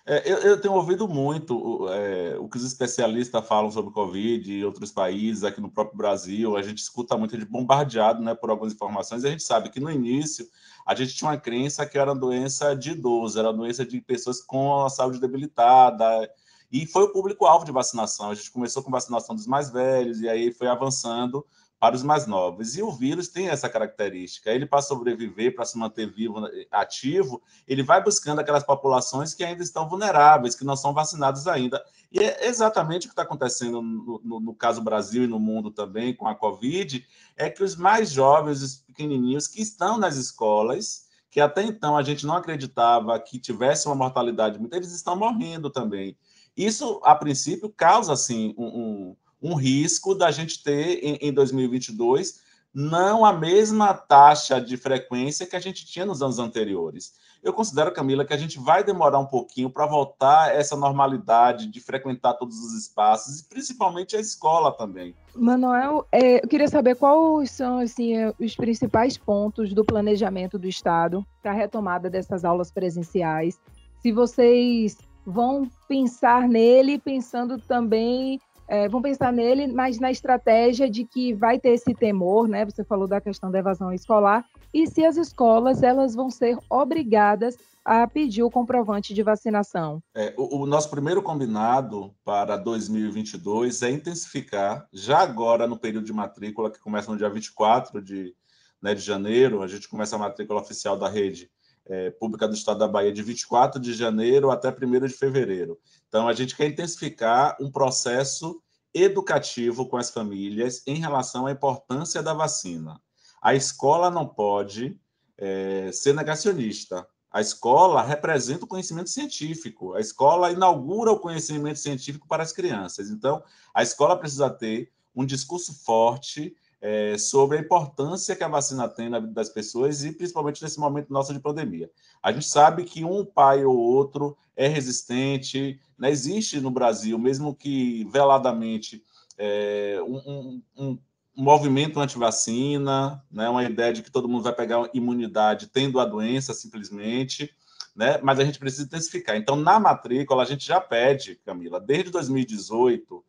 É, 0.06 0.28
eu, 0.30 0.38
eu, 0.38 0.60
tenho 0.60 0.74
ouvido 0.74 1.06
muito 1.06 1.86
é, 1.90 2.36
o 2.38 2.48
que 2.48 2.56
os 2.56 2.64
especialistas 2.64 3.46
falam 3.46 3.70
sobre 3.70 3.92
Covid 3.92 4.50
e 4.50 4.64
outros 4.64 4.90
países, 4.90 5.44
aqui 5.44 5.60
no 5.60 5.70
próprio 5.70 5.96
Brasil. 5.96 6.56
A 6.56 6.62
gente 6.62 6.78
escuta 6.78 7.16
muito 7.16 7.36
de 7.36 7.44
bombardeado 7.44 8.22
né, 8.22 8.34
por 8.34 8.50
algumas 8.50 8.72
informações. 8.72 9.22
E 9.22 9.28
a 9.28 9.30
gente 9.30 9.42
sabe 9.42 9.68
que 9.68 9.78
no 9.78 9.90
início 9.90 10.48
a 10.86 10.94
gente 10.94 11.14
tinha 11.14 11.30
uma 11.30 11.36
crença 11.36 11.86
que 11.86 11.98
era 11.98 12.14
doença 12.14 12.74
de 12.74 12.90
idoso, 12.92 13.38
era 13.38 13.52
doença 13.52 13.84
de 13.84 14.00
pessoas 14.00 14.40
com 14.40 14.82
a 14.84 14.90
saúde 14.90 15.20
debilitada. 15.20 16.28
E 16.72 16.86
foi 16.86 17.04
o 17.04 17.12
público-alvo 17.12 17.64
de 17.64 17.70
vacinação. 17.70 18.30
A 18.30 18.34
gente 18.34 18.50
começou 18.50 18.82
com 18.82 18.90
vacinação 18.90 19.36
dos 19.36 19.46
mais 19.46 19.70
velhos 19.70 20.20
e 20.20 20.28
aí 20.28 20.50
foi 20.50 20.66
avançando 20.66 21.46
para 21.80 21.96
os 21.96 22.02
mais 22.02 22.26
novos. 22.26 22.76
E 22.76 22.82
o 22.82 22.92
vírus 22.92 23.26
tem 23.26 23.48
essa 23.48 23.66
característica. 23.66 24.50
Ele, 24.50 24.66
para 24.66 24.82
sobreviver, 24.82 25.54
para 25.54 25.64
se 25.64 25.78
manter 25.78 26.06
vivo, 26.06 26.46
ativo, 26.70 27.42
ele 27.66 27.82
vai 27.82 28.04
buscando 28.04 28.38
aquelas 28.38 28.62
populações 28.62 29.32
que 29.32 29.42
ainda 29.42 29.62
estão 29.62 29.88
vulneráveis, 29.88 30.54
que 30.54 30.62
não 30.62 30.76
são 30.76 30.92
vacinadas 30.92 31.46
ainda. 31.46 31.82
E 32.12 32.18
é 32.18 32.46
exatamente 32.46 33.06
o 33.06 33.08
que 33.08 33.14
está 33.14 33.22
acontecendo 33.22 33.80
no, 33.80 34.20
no, 34.22 34.40
no, 34.40 34.54
caso 34.54 34.82
Brasil 34.82 35.24
e 35.24 35.26
no 35.26 35.40
mundo 35.40 35.70
também 35.70 36.14
com 36.14 36.28
a 36.28 36.34
Covid, 36.34 37.06
é 37.34 37.48
que 37.48 37.64
os 37.64 37.74
mais 37.74 38.10
jovens, 38.10 38.62
os 38.62 38.76
pequenininhos 38.76 39.48
que 39.48 39.62
estão 39.62 39.96
nas 39.96 40.16
escolas, 40.16 41.08
que 41.30 41.40
até 41.40 41.62
então 41.62 41.96
a 41.96 42.02
gente 42.02 42.26
não 42.26 42.36
acreditava 42.36 43.18
que 43.18 43.38
tivesse 43.38 43.86
uma 43.86 43.94
mortalidade 43.94 44.58
muito, 44.58 44.74
eles 44.74 44.92
estão 44.92 45.16
morrendo 45.16 45.70
também. 45.70 46.14
Isso, 46.54 47.00
a 47.04 47.14
princípio, 47.14 47.70
causa, 47.70 48.12
assim, 48.12 48.54
um, 48.58 48.66
um 48.66 49.16
um 49.42 49.54
risco 49.54 50.14
da 50.14 50.30
gente 50.30 50.62
ter 50.62 50.98
em, 51.02 51.18
em 51.28 51.32
2022 51.32 52.40
não 52.72 53.24
a 53.24 53.32
mesma 53.32 53.92
taxa 53.92 54.60
de 54.60 54.76
frequência 54.76 55.46
que 55.46 55.56
a 55.56 55.60
gente 55.60 55.84
tinha 55.84 56.06
nos 56.06 56.22
anos 56.22 56.38
anteriores. 56.38 57.12
Eu 57.42 57.52
considero, 57.54 57.92
Camila, 57.92 58.24
que 58.24 58.34
a 58.34 58.36
gente 58.36 58.58
vai 58.58 58.84
demorar 58.84 59.18
um 59.18 59.26
pouquinho 59.26 59.70
para 59.70 59.86
voltar 59.86 60.54
essa 60.54 60.76
normalidade 60.76 61.66
de 61.68 61.80
frequentar 61.80 62.34
todos 62.34 62.58
os 62.58 62.74
espaços, 62.74 63.40
e 63.40 63.48
principalmente 63.48 64.14
a 64.14 64.20
escola 64.20 64.70
também. 64.70 65.14
Manuel, 65.34 66.06
é, 66.12 66.44
eu 66.44 66.48
queria 66.48 66.68
saber 66.68 66.96
quais 66.96 67.50
são 67.50 67.78
assim, 67.78 68.12
os 68.38 68.54
principais 68.54 69.16
pontos 69.16 69.72
do 69.72 69.84
planejamento 69.84 70.58
do 70.58 70.68
Estado 70.68 71.26
para 71.42 71.52
a 71.52 71.54
retomada 71.54 72.10
dessas 72.10 72.44
aulas 72.44 72.70
presenciais. 72.70 73.58
Se 74.02 74.12
vocês 74.12 74.98
vão 75.24 75.68
pensar 75.88 76.46
nele, 76.46 76.98
pensando 76.98 77.58
também 77.58 78.38
é, 78.70 78.88
vão 78.88 79.02
pensar 79.02 79.32
nele, 79.32 79.66
mas 79.66 79.98
na 79.98 80.12
estratégia 80.12 80.88
de 80.88 81.04
que 81.04 81.34
vai 81.34 81.58
ter 81.58 81.70
esse 81.70 81.92
temor, 81.92 82.46
né? 82.46 82.64
Você 82.64 82.84
falou 82.84 83.08
da 83.08 83.20
questão 83.20 83.50
da 83.50 83.58
evasão 83.58 83.92
escolar, 83.92 84.46
e 84.72 84.86
se 84.86 85.04
as 85.04 85.16
escolas 85.16 85.82
elas 85.82 86.14
vão 86.14 86.30
ser 86.30 86.56
obrigadas 86.70 87.56
a 87.84 88.06
pedir 88.06 88.44
o 88.44 88.50
comprovante 88.50 89.12
de 89.12 89.24
vacinação. 89.24 90.00
É, 90.14 90.32
o, 90.36 90.62
o, 90.62 90.66
nosso 90.66 90.88
primeiro 90.88 91.20
combinado 91.20 92.14
para 92.24 92.56
2022 92.56 93.82
é 93.82 93.90
intensificar, 93.90 94.86
já 94.92 95.18
agora 95.18 95.66
no 95.66 95.76
período 95.76 96.04
de 96.04 96.12
matrícula, 96.12 96.70
que 96.70 96.78
começa 96.78 97.10
no 97.10 97.18
dia 97.18 97.28
24 97.28 98.00
de, 98.00 98.32
né, 98.80 98.94
de 98.94 99.00
janeiro, 99.00 99.62
a 99.62 99.66
gente 99.66 99.88
começa 99.88 100.14
a 100.14 100.18
matrícula 100.18 100.60
oficial 100.60 100.96
da 100.96 101.08
rede 101.08 101.50
é, 101.86 102.10
pública 102.10 102.46
do 102.46 102.54
Estado 102.54 102.78
da 102.78 102.88
Bahia 102.88 103.12
de 103.12 103.22
24 103.22 103.80
de 103.80 103.92
janeiro 103.92 104.50
até 104.50 104.68
1 104.68 105.06
de 105.06 105.14
fevereiro. 105.14 105.78
Então, 106.08 106.28
a 106.28 106.32
gente 106.32 106.56
quer 106.56 106.66
intensificar 106.66 107.56
um 107.60 107.70
processo 107.70 108.62
educativo 108.92 109.86
com 109.86 109.96
as 109.96 110.10
famílias 110.10 110.82
em 110.86 110.96
relação 110.96 111.46
à 111.46 111.52
importância 111.52 112.22
da 112.22 112.34
vacina. 112.34 113.00
A 113.40 113.54
escola 113.54 114.10
não 114.10 114.26
pode 114.26 114.98
é, 115.38 115.90
ser 115.92 116.14
negacionista. 116.14 117.06
A 117.30 117.40
escola 117.40 118.02
representa 118.02 118.64
o 118.64 118.68
conhecimento 118.68 119.08
científico. 119.08 119.94
A 119.94 120.00
escola 120.00 120.50
inaugura 120.50 121.12
o 121.12 121.18
conhecimento 121.18 121.78
científico 121.78 122.26
para 122.26 122.42
as 122.42 122.52
crianças. 122.52 123.08
Então, 123.08 123.42
a 123.72 123.82
escola 123.82 124.18
precisa 124.18 124.50
ter 124.50 124.90
um 125.14 125.24
discurso 125.24 125.72
forte 125.84 126.56
é, 126.80 127.18
sobre 127.18 127.58
a 127.58 127.60
importância 127.60 128.34
que 128.34 128.42
a 128.42 128.48
vacina 128.48 128.88
tem 128.88 129.08
na 129.08 129.18
vida 129.18 129.32
das 129.32 129.50
pessoas 129.50 130.02
e 130.04 130.12
principalmente 130.12 130.62
nesse 130.62 130.80
momento 130.80 131.12
nosso 131.12 131.32
de 131.32 131.38
pandemia. 131.38 131.90
A 132.22 132.32
gente 132.32 132.46
sabe 132.46 132.84
que 132.84 133.04
um 133.04 133.24
pai 133.24 133.64
ou 133.64 133.76
outro 133.76 134.36
é 134.56 134.66
resistente, 134.66 135.78
né? 135.98 136.10
existe 136.10 136.60
no 136.60 136.70
Brasil, 136.70 137.18
mesmo 137.18 137.54
que 137.54 138.04
veladamente, 138.10 139.04
é, 139.36 139.98
um, 140.06 140.62
um, 140.76 140.98
um 141.36 141.42
movimento 141.42 142.00
anti-vacina, 142.00 143.22
né? 143.30 143.48
uma 143.48 143.64
ideia 143.64 143.92
de 143.92 144.02
que 144.02 144.10
todo 144.10 144.28
mundo 144.28 144.42
vai 144.42 144.54
pegar 144.54 144.88
imunidade 144.94 145.68
tendo 145.68 146.00
a 146.00 146.06
doença 146.06 146.54
simplesmente, 146.54 147.50
né? 147.94 148.18
mas 148.22 148.38
a 148.38 148.44
gente 148.44 148.58
precisa 148.58 148.84
intensificar. 148.84 149.36
Então, 149.36 149.54
na 149.54 149.78
matrícula, 149.78 150.42
a 150.42 150.46
gente 150.46 150.66
já 150.66 150.80
pede, 150.80 151.36
Camila, 151.44 151.78
desde 151.78 152.10
2018, 152.10 153.22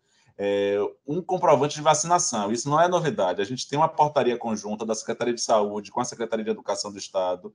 é, 0.43 0.75
um 1.05 1.21
comprovante 1.21 1.75
de 1.75 1.83
vacinação. 1.83 2.51
Isso 2.51 2.67
não 2.67 2.81
é 2.81 2.87
novidade. 2.87 3.43
A 3.43 3.45
gente 3.45 3.69
tem 3.69 3.77
uma 3.77 3.87
portaria 3.87 4.35
conjunta 4.35 4.83
da 4.83 4.95
Secretaria 4.95 5.35
de 5.35 5.41
Saúde 5.41 5.91
com 5.91 6.01
a 6.01 6.03
Secretaria 6.03 6.43
de 6.43 6.49
Educação 6.49 6.91
do 6.91 6.97
Estado, 6.97 7.53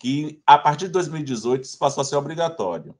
que 0.00 0.42
a 0.44 0.58
partir 0.58 0.86
de 0.86 0.94
2018 0.94 1.62
isso 1.62 1.78
passou 1.78 2.00
a 2.00 2.04
ser 2.04 2.16
obrigatório. 2.16 2.92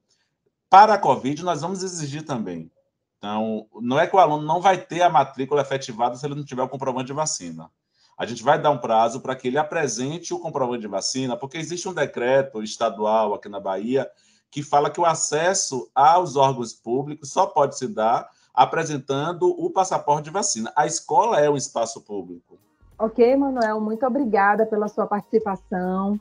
Para 0.71 0.95
a 0.95 0.99
Covid, 0.99 1.43
nós 1.43 1.63
vamos 1.63 1.83
exigir 1.83 2.25
também. 2.25 2.71
Então, 3.19 3.67
não 3.83 3.99
é 3.99 4.07
que 4.07 4.15
o 4.15 4.21
aluno 4.21 4.47
não 4.47 4.61
vai 4.61 4.79
ter 4.79 5.03
a 5.03 5.11
matrícula 5.11 5.63
efetivada 5.63 6.15
se 6.15 6.25
ele 6.25 6.37
não 6.37 6.45
tiver 6.45 6.63
o 6.63 6.69
comprovante 6.69 7.07
de 7.07 7.13
vacina. 7.13 7.69
A 8.17 8.25
gente 8.27 8.41
vai 8.41 8.63
dar 8.63 8.71
um 8.71 8.79
prazo 8.79 9.21
para 9.21 9.35
que 9.35 9.49
ele 9.49 9.59
apresente 9.59 10.33
o 10.33 10.39
comprovante 10.39 10.83
de 10.83 10.87
vacina, 10.87 11.37
porque 11.37 11.59
existe 11.59 11.89
um 11.89 11.93
decreto 11.93 12.63
estadual 12.63 13.35
aqui 13.35 13.49
na 13.49 13.59
Bahia 13.59 14.09
que 14.49 14.63
fala 14.63 14.91
que 14.91 15.01
o 15.01 15.05
acesso 15.05 15.91
aos 15.93 16.37
órgãos 16.37 16.73
públicos 16.73 17.33
só 17.33 17.47
pode 17.47 17.77
se 17.77 17.89
dar 17.89 18.31
apresentando 18.55 19.49
o 19.49 19.69
passaporte 19.71 20.25
de 20.25 20.31
vacina. 20.31 20.73
A 20.77 20.87
escola 20.87 21.41
é 21.41 21.51
um 21.51 21.57
espaço 21.57 22.01
público. 22.01 22.59
Ok, 22.97 23.37
Manuel, 23.37 23.81
muito 23.81 24.07
obrigada 24.07 24.65
pela 24.65 24.87
sua 24.87 25.07
participação, 25.07 26.19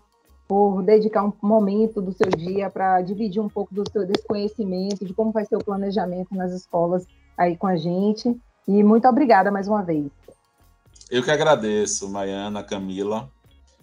por 0.48 0.82
dedicar 0.82 1.24
um 1.24 1.32
momento 1.42 2.02
do 2.02 2.12
seu 2.12 2.30
dia 2.30 2.70
para 2.70 3.02
dividir 3.02 3.42
um 3.42 3.48
pouco 3.48 3.74
do 3.74 3.84
seu 3.92 4.06
desconhecimento, 4.06 5.06
de 5.06 5.14
como 5.14 5.32
vai 5.32 5.46
ser 5.46 5.56
o 5.56 5.64
planejamento 5.64 6.36
nas 6.36 6.52
escolas 6.52 7.06
aí 7.38 7.56
com 7.56 7.68
a 7.68 7.76
gente. 7.76 8.36
E 8.68 8.84
muito 8.84 9.08
obrigada 9.08 9.52
mais 9.52 9.68
uma 9.68 9.84
vez. 9.84 10.12
Eu 11.12 11.22
que 11.22 11.30
agradeço, 11.30 12.10
Maiana, 12.10 12.64
Camila, 12.64 13.30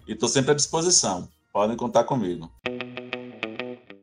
e 0.07 0.11
estou 0.11 0.27
sempre 0.27 0.51
à 0.51 0.55
disposição. 0.55 1.29
Podem 1.53 1.77
contar 1.77 2.03
comigo. 2.03 2.51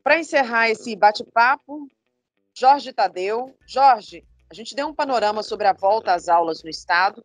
Para 0.02 0.19
encerrar 0.19 0.71
esse 0.71 0.97
bate-papo, 0.97 1.87
Jorge 2.55 2.93
Tadeu. 2.93 3.55
Jorge, 3.67 4.25
a 4.50 4.55
gente 4.55 4.75
deu 4.75 4.88
um 4.88 4.95
panorama 4.95 5.43
sobre 5.43 5.67
a 5.67 5.73
volta 5.73 6.14
às 6.14 6.28
aulas 6.28 6.62
no 6.62 6.71
Estado. 6.71 7.25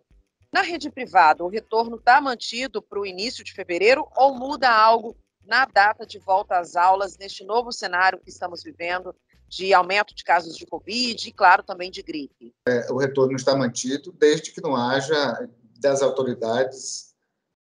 Na 0.52 0.62
rede 0.62 0.90
privada, 0.90 1.44
o 1.44 1.48
retorno 1.48 1.96
está 1.96 2.22
mantido 2.22 2.82
para 2.82 3.00
o 3.00 3.06
início 3.06 3.44
de 3.44 3.54
fevereiro 3.54 4.08
ou 4.16 4.36
muda 4.36 4.70
algo 4.70 5.16
na 5.46 5.66
data 5.66 6.06
de 6.06 6.20
volta 6.20 6.58
às 6.58 6.76
aulas, 6.76 7.18
neste 7.18 7.44
novo 7.44 7.72
cenário 7.72 8.20
que 8.20 8.30
estamos 8.30 8.64
vivendo, 8.64 9.16
de 9.50 9.74
aumento 9.74 10.16
de 10.16 10.24
casos 10.24 10.56
de 10.56 10.66
Covid 10.66 11.28
e, 11.28 11.32
claro, 11.32 11.64
também 11.64 11.92
de 11.92 12.02
gripe? 12.02 12.54
É, 12.68 12.92
o 12.92 12.98
retorno 12.98 13.36
está 13.36 13.56
mantido 13.56 14.12
desde 14.12 14.52
que 14.52 14.62
não 14.62 14.76
haja 14.76 15.50
das 15.80 16.02
autoridades 16.02 17.14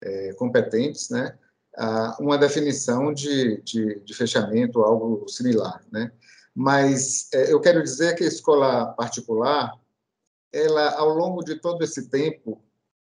é, 0.02 0.32
competentes, 0.34 1.08
né, 1.10 1.38
uma 2.18 2.36
definição 2.36 3.12
de, 3.12 3.62
de, 3.62 4.00
de, 4.00 4.14
fechamento, 4.14 4.82
algo 4.82 5.28
similar, 5.28 5.80
né? 5.92 6.10
Mas 6.60 7.28
é, 7.32 7.52
eu 7.52 7.60
quero 7.60 7.80
dizer 7.80 8.16
que 8.16 8.24
a 8.24 8.26
escola 8.26 8.86
particular, 8.86 9.78
ela, 10.52 10.90
ao 10.96 11.10
longo 11.10 11.44
de 11.44 11.54
todo 11.54 11.84
esse 11.84 12.08
tempo, 12.08 12.60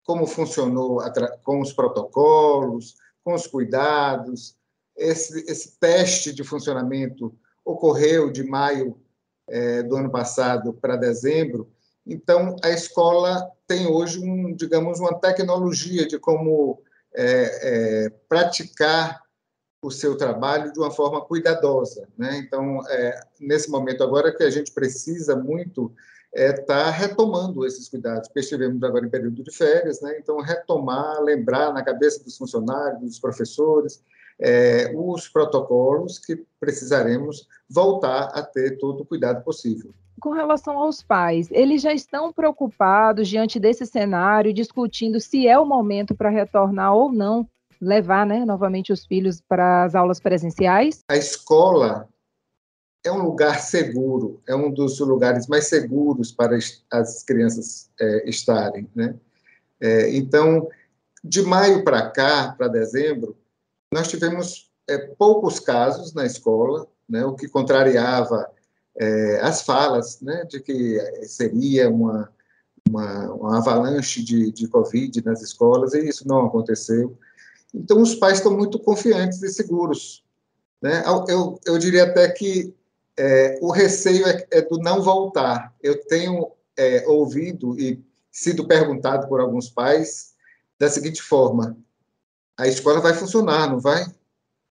como 0.03 0.27
funcionou 0.27 0.99
com 1.41 1.61
os 1.61 1.71
protocolos, 1.71 2.95
com 3.23 3.33
os 3.33 3.47
cuidados, 3.47 4.57
esse, 4.93 5.49
esse 5.49 5.79
teste 5.79 6.33
de 6.33 6.43
funcionamento 6.43 7.33
ocorreu 7.63 8.29
de 8.29 8.43
maio 8.43 8.99
é, 9.47 9.83
do 9.83 9.95
ano 9.95 10.11
passado 10.11 10.73
para 10.73 10.97
dezembro. 10.97 11.71
Então, 12.05 12.57
a 12.61 12.69
escola 12.71 13.49
tem 13.65 13.87
hoje, 13.87 14.19
um, 14.19 14.53
digamos, 14.53 14.99
uma 14.99 15.17
tecnologia 15.17 16.05
de 16.05 16.19
como 16.19 16.81
é, 17.15 17.23
é, 17.23 18.09
praticar 18.27 19.23
o 19.81 19.89
seu 19.89 20.17
trabalho 20.17 20.71
de 20.73 20.79
uma 20.79 20.91
forma 20.91 21.21
cuidadosa. 21.21 22.07
Né? 22.17 22.37
Então, 22.37 22.81
é, 22.89 23.19
nesse 23.39 23.69
momento 23.69 24.03
agora 24.03 24.35
que 24.35 24.43
a 24.43 24.49
gente 24.49 24.71
precisa 24.71 25.35
muito 25.35 25.91
é 26.31 26.51
estar 26.51 26.65
tá 26.85 26.89
retomando 26.91 27.65
esses 27.65 27.89
cuidados, 27.89 28.27
porque 28.27 28.41
estivemos 28.41 28.83
agora 28.83 29.05
em 29.05 29.09
período 29.09 29.41
de 29.41 29.51
férias, 29.51 29.99
né? 29.99 30.15
então 30.19 30.39
retomar, 30.41 31.19
lembrar 31.21 31.73
na 31.73 31.83
cabeça 31.83 32.23
dos 32.23 32.37
funcionários, 32.37 33.01
dos 33.01 33.19
professores, 33.19 34.03
é, 34.39 34.91
os 34.95 35.27
protocolos 35.27 36.19
que 36.19 36.45
precisaremos 36.59 37.47
voltar 37.67 38.25
a 38.25 38.43
ter 38.43 38.77
todo 38.77 39.01
o 39.01 39.05
cuidado 39.05 39.43
possível. 39.43 39.91
Com 40.21 40.31
relação 40.31 40.77
aos 40.77 41.01
pais, 41.01 41.49
eles 41.49 41.81
já 41.81 41.93
estão 41.93 42.31
preocupados 42.31 43.27
diante 43.27 43.59
desse 43.59 43.85
cenário, 43.85 44.53
discutindo 44.53 45.19
se 45.19 45.47
é 45.47 45.57
o 45.57 45.65
momento 45.65 46.13
para 46.13 46.29
retornar 46.29 46.93
ou 46.93 47.11
não, 47.11 47.47
levar 47.81 48.25
né, 48.25 48.45
novamente 48.45 48.91
os 48.91 49.05
filhos 49.05 49.41
para 49.41 49.83
as 49.85 49.95
aulas 49.95 50.19
presenciais? 50.19 50.99
A 51.09 51.15
escola 51.15 52.07
é 53.03 53.11
um 53.11 53.23
lugar 53.23 53.59
seguro, 53.59 54.41
é 54.47 54.55
um 54.55 54.71
dos 54.71 54.99
lugares 54.99 55.47
mais 55.47 55.67
seguros 55.67 56.31
para 56.31 56.57
as 56.91 57.23
crianças 57.23 57.89
é, 57.99 58.29
estarem. 58.29 58.89
Né? 58.93 59.15
É, 59.79 60.15
então, 60.15 60.67
de 61.23 61.41
maio 61.41 61.83
para 61.83 62.09
cá, 62.09 62.53
para 62.57 62.67
dezembro, 62.67 63.37
nós 63.93 64.07
tivemos 64.07 64.69
é, 64.87 64.97
poucos 64.97 65.59
casos 65.59 66.13
na 66.13 66.25
escola, 66.25 66.87
né, 67.07 67.25
o 67.25 67.35
que 67.35 67.47
contrariava 67.47 68.49
é, 68.97 69.39
as 69.41 69.61
falas 69.61 70.19
né, 70.21 70.45
de 70.45 70.59
que 70.59 70.99
seria 71.23 71.89
uma, 71.89 72.29
uma, 72.87 73.33
uma 73.33 73.57
avalanche 73.57 74.23
de, 74.23 74.51
de 74.51 74.67
Covid 74.67 75.23
nas 75.23 75.41
escolas, 75.41 75.93
e 75.93 76.07
isso 76.07 76.27
não 76.27 76.45
aconteceu. 76.45 77.17
Então, 77.73 78.01
os 78.01 78.15
pais 78.15 78.37
estão 78.37 78.55
muito 78.55 78.79
confiantes 78.79 79.41
e 79.43 79.49
seguros. 79.49 80.23
Né? 80.81 81.03
Eu, 81.27 81.59
eu 81.65 81.77
diria 81.77 82.03
até 82.03 82.29
que 82.29 82.73
é, 83.17 83.59
o 83.61 83.71
receio 83.71 84.25
é, 84.27 84.47
é, 84.51 84.61
do 84.61 84.77
não 84.77 85.01
voltar. 85.01 85.75
Eu 85.83 85.99
tenho 86.05 86.51
é, 86.77 87.05
ouvido 87.07 87.77
e 87.79 88.01
sido 88.31 88.67
perguntado 88.67 89.27
por 89.27 89.39
alguns 89.39 89.69
pais 89.69 90.33
da 90.79 90.89
seguinte 90.89 91.21
forma: 91.21 91.77
a 92.57 92.67
escola 92.67 93.01
vai 93.01 93.13
funcionar, 93.13 93.69
não 93.69 93.79
vai? 93.79 94.05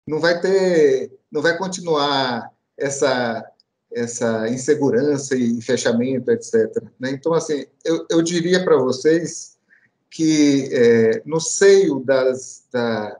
Não 0.07 0.19
vai 0.19 0.41
ter, 0.41 1.11
não 1.31 1.41
vai 1.41 1.57
continuar 1.57 2.51
essa 2.77 3.47
essa 3.93 4.47
insegurança 4.47 5.35
e 5.35 5.61
fechamento, 5.61 6.31
etc. 6.31 6.81
Né? 6.97 7.11
Então, 7.11 7.33
assim, 7.33 7.65
eu, 7.83 8.05
eu 8.09 8.21
diria 8.21 8.63
para 8.63 8.77
vocês 8.77 9.57
que 10.11 10.69
é, 10.73 11.23
no 11.25 11.39
seio 11.39 12.01
das, 12.01 12.67
da, 12.71 13.17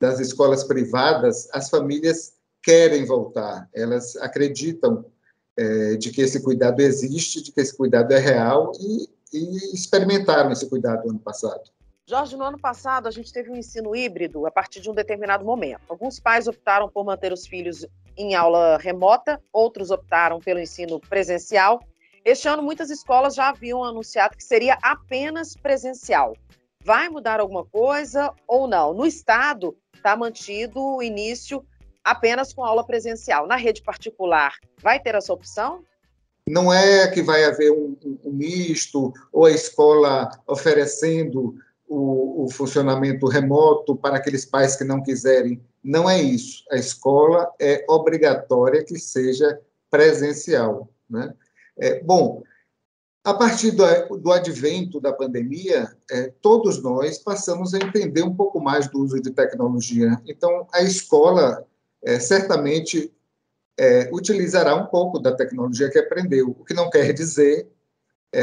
das 0.00 0.18
escolas 0.18 0.64
privadas, 0.64 1.46
as 1.52 1.68
famílias 1.68 2.32
querem 2.62 3.04
voltar, 3.04 3.68
elas 3.74 4.16
acreditam 4.16 5.04
é, 5.56 5.96
de 5.96 6.10
que 6.10 6.22
esse 6.22 6.42
cuidado 6.42 6.80
existe, 6.80 7.42
de 7.42 7.52
que 7.52 7.60
esse 7.60 7.76
cuidado 7.76 8.12
é 8.12 8.18
real 8.18 8.72
e, 8.80 9.08
e 9.32 9.74
experimentaram 9.74 10.50
esse 10.50 10.68
cuidado 10.68 11.04
no 11.04 11.10
ano 11.10 11.18
passado. 11.18 11.70
Jorge, 12.06 12.36
no 12.36 12.44
ano 12.44 12.58
passado 12.58 13.06
a 13.06 13.10
gente 13.10 13.32
teve 13.32 13.50
um 13.50 13.56
ensino 13.56 13.94
híbrido 13.94 14.46
a 14.46 14.50
partir 14.50 14.80
de 14.80 14.90
um 14.90 14.94
determinado 14.94 15.44
momento. 15.44 15.82
Alguns 15.88 16.18
pais 16.18 16.48
optaram 16.48 16.88
por 16.88 17.04
manter 17.04 17.32
os 17.32 17.46
filhos 17.46 17.86
em 18.16 18.34
aula 18.34 18.76
remota, 18.78 19.40
outros 19.52 19.90
optaram 19.90 20.40
pelo 20.40 20.60
ensino 20.60 20.98
presencial. 20.98 21.80
Este 22.24 22.46
ano, 22.46 22.62
muitas 22.62 22.88
escolas 22.88 23.34
já 23.34 23.48
haviam 23.48 23.82
anunciado 23.82 24.36
que 24.36 24.44
seria 24.44 24.78
apenas 24.80 25.56
presencial. 25.56 26.36
Vai 26.84 27.08
mudar 27.08 27.40
alguma 27.40 27.64
coisa 27.64 28.32
ou 28.46 28.68
não? 28.68 28.94
No 28.94 29.04
estado, 29.04 29.76
está 29.94 30.16
mantido 30.16 30.80
o 30.80 31.02
início 31.02 31.64
apenas 32.04 32.52
com 32.52 32.64
aula 32.64 32.86
presencial. 32.86 33.46
Na 33.46 33.56
rede 33.56 33.82
particular, 33.82 34.54
vai 34.80 35.00
ter 35.00 35.14
essa 35.14 35.32
opção? 35.32 35.84
Não 36.48 36.72
é 36.72 37.08
que 37.08 37.22
vai 37.22 37.44
haver 37.44 37.72
um, 37.72 37.96
um 38.24 38.32
misto 38.32 39.12
ou 39.32 39.46
a 39.46 39.50
escola 39.50 40.28
oferecendo 40.46 41.54
o, 41.88 42.44
o, 42.44 42.50
funcionamento 42.50 43.26
remoto 43.26 43.94
para 43.94 44.16
aqueles 44.16 44.44
pais 44.44 44.74
que 44.76 44.84
não 44.84 45.02
quiserem. 45.02 45.62
Não 45.82 46.08
é 46.08 46.20
isso. 46.20 46.64
A 46.70 46.76
escola 46.76 47.52
é 47.60 47.84
obrigatória 47.88 48.84
que 48.84 48.98
seja 48.98 49.60
presencial. 49.90 50.88
Né? 51.08 51.32
É, 51.78 52.02
bom, 52.02 52.42
a 53.24 53.34
partir 53.34 53.70
do, 53.70 53.84
do 54.18 54.32
advento 54.32 55.00
da 55.00 55.12
pandemia, 55.12 55.90
é, 56.10 56.32
todos 56.40 56.82
nós 56.82 57.18
passamos 57.18 57.72
a 57.72 57.78
entender 57.78 58.22
um 58.22 58.34
pouco 58.34 58.60
mais 58.60 58.88
do 58.88 58.98
uso 59.00 59.20
de 59.20 59.30
tecnologia. 59.30 60.20
Então, 60.26 60.66
a 60.72 60.82
escola 60.82 61.64
é, 62.02 62.18
certamente 62.18 63.12
é, 63.78 64.10
utilizará 64.12 64.74
um 64.74 64.86
pouco 64.86 65.18
da 65.18 65.34
tecnologia 65.34 65.90
que 65.90 65.98
aprendeu, 65.98 66.50
o 66.50 66.64
que 66.64 66.74
não 66.74 66.90
quer 66.90 67.12
dizer 67.12 67.68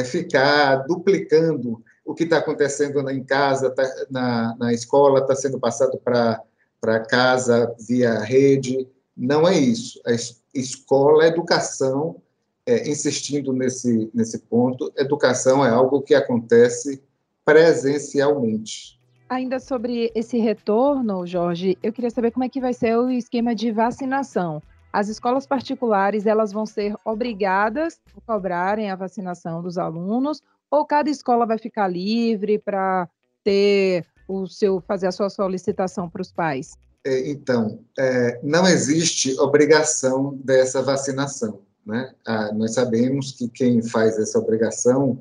ficar 0.06 0.86
duplicando 0.86 1.84
o 2.10 2.16
que 2.16 2.24
está 2.24 2.38
acontecendo 2.38 3.08
em 3.10 3.24
casa, 3.24 3.70
tá, 3.70 3.84
na, 4.10 4.56
na 4.58 4.74
escola, 4.74 5.20
está 5.20 5.36
sendo 5.36 5.60
passado 5.60 6.00
para 6.00 7.00
casa 7.02 7.76
via 7.88 8.20
rede. 8.20 8.88
Não 9.16 9.48
é 9.48 9.58
isso. 9.58 10.02
A 10.08 10.12
escola, 10.54 11.24
a 11.24 11.28
educação, 11.28 12.20
é, 12.66 12.90
insistindo 12.90 13.54
nesse, 13.54 14.10
nesse 14.14 14.40
ponto, 14.40 14.92
educação 14.98 15.66
é 15.66 15.70
algo 15.70 16.02
que 16.02 16.14
acontece 16.14 17.02
presencialmente. 17.44 19.00
Ainda 19.28 19.60
sobre 19.60 20.12
esse 20.16 20.38
retorno, 20.38 21.26
Jorge, 21.26 21.78
eu 21.84 21.94
queria 21.94 22.10
saber 22.10 22.32
como 22.32 22.44
é 22.44 22.50
que 22.50 22.62
vai 22.62 22.74
ser 22.74 22.98
o 22.98 23.10
esquema 23.10 23.54
de 23.54 23.72
vacinação. 23.72 24.62
As 24.92 25.08
escolas 25.08 25.46
particulares, 25.46 26.26
elas 26.26 26.52
vão 26.52 26.66
ser 26.66 26.96
obrigadas 27.06 28.00
a 28.18 28.22
cobrarem 28.22 28.90
a 28.90 28.96
vacinação 28.96 29.62
dos 29.62 29.78
alunos 29.78 30.42
ou 30.70 30.86
cada 30.86 31.10
escola 31.10 31.46
vai 31.46 31.58
ficar 31.58 31.88
livre 31.88 32.60
para 32.60 33.08
ter 33.44 34.06
o 34.28 34.48
seu 34.48 34.82
fazer 34.82 35.08
a 35.08 35.12
sua 35.12 35.30
solicitação 35.30 36.10
para 36.10 36.22
os 36.22 36.32
pais? 36.32 36.78
É, 37.06 37.30
então, 37.30 37.80
é, 37.98 38.40
não 38.44 38.68
existe 38.68 39.40
obrigação 39.40 40.38
dessa 40.44 40.82
vacinação. 40.82 41.62
Né? 41.90 42.14
Ah, 42.24 42.54
nós 42.54 42.76
sabemos 42.76 43.32
que 43.32 43.48
quem 43.48 43.82
faz 43.82 44.20
essa 44.20 44.38
obrigação 44.38 45.18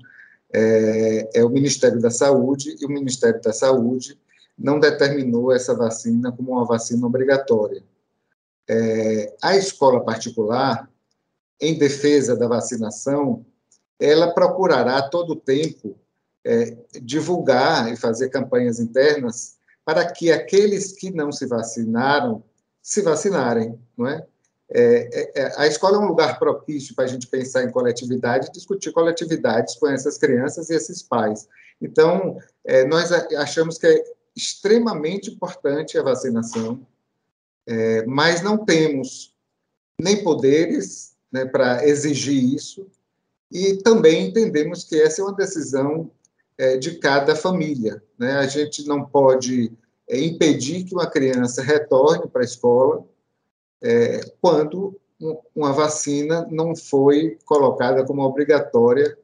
é, 0.52 1.30
é 1.40 1.42
o 1.42 1.48
Ministério 1.48 1.98
da 1.98 2.10
Saúde, 2.10 2.76
e 2.78 2.84
o 2.84 2.90
Ministério 2.90 3.40
da 3.40 3.54
Saúde 3.54 4.20
não 4.56 4.78
determinou 4.78 5.50
essa 5.50 5.74
vacina 5.74 6.30
como 6.30 6.52
uma 6.52 6.66
vacina 6.66 7.06
obrigatória. 7.06 7.82
É, 8.68 9.34
a 9.40 9.56
escola 9.56 10.04
particular, 10.04 10.90
em 11.58 11.78
defesa 11.78 12.36
da 12.36 12.46
vacinação, 12.46 13.46
ela 13.98 14.34
procurará 14.34 15.00
todo 15.08 15.30
o 15.30 15.36
tempo 15.36 15.96
é, 16.44 16.76
divulgar 17.00 17.90
e 17.90 17.96
fazer 17.96 18.28
campanhas 18.28 18.78
internas 18.78 19.56
para 19.86 20.04
que 20.12 20.30
aqueles 20.30 20.92
que 20.92 21.10
não 21.10 21.32
se 21.32 21.46
vacinaram 21.46 22.44
se 22.82 23.00
vacinarem, 23.00 23.78
não 23.96 24.06
é? 24.06 24.26
É, 24.70 25.08
é, 25.12 25.42
é, 25.42 25.52
a 25.56 25.66
escola 25.66 25.96
é 25.96 26.00
um 26.00 26.08
lugar 26.08 26.38
propício 26.38 26.94
para 26.94 27.04
a 27.04 27.08
gente 27.08 27.26
pensar 27.26 27.64
em 27.64 27.70
coletividade, 27.70 28.52
discutir 28.52 28.92
coletividades 28.92 29.76
com 29.76 29.88
essas 29.88 30.18
crianças 30.18 30.68
e 30.68 30.74
esses 30.74 31.02
pais. 31.02 31.48
Então, 31.80 32.38
é, 32.64 32.84
nós 32.84 33.10
achamos 33.12 33.78
que 33.78 33.86
é 33.86 34.04
extremamente 34.36 35.30
importante 35.30 35.96
a 35.96 36.02
vacinação, 36.02 36.86
é, 37.66 38.04
mas 38.04 38.42
não 38.42 38.64
temos 38.64 39.34
nem 40.00 40.22
poderes 40.22 41.16
né, 41.32 41.44
para 41.44 41.86
exigir 41.86 42.54
isso, 42.54 42.86
e 43.50 43.76
também 43.78 44.28
entendemos 44.28 44.84
que 44.84 45.00
essa 45.00 45.22
é 45.22 45.24
uma 45.24 45.34
decisão 45.34 46.10
é, 46.58 46.76
de 46.76 46.98
cada 46.98 47.34
família. 47.34 48.02
Né? 48.18 48.32
A 48.32 48.46
gente 48.46 48.86
não 48.86 49.04
pode 49.04 49.72
impedir 50.10 50.84
que 50.84 50.94
uma 50.94 51.06
criança 51.06 51.62
retorne 51.62 52.28
para 52.28 52.42
a 52.42 52.44
escola 52.44 53.06
é, 53.82 54.20
quando 54.40 54.98
uma 55.54 55.72
vacina 55.72 56.46
não 56.50 56.76
foi 56.76 57.38
colocada 57.44 58.04
como 58.04 58.22
obrigatória 58.22 59.16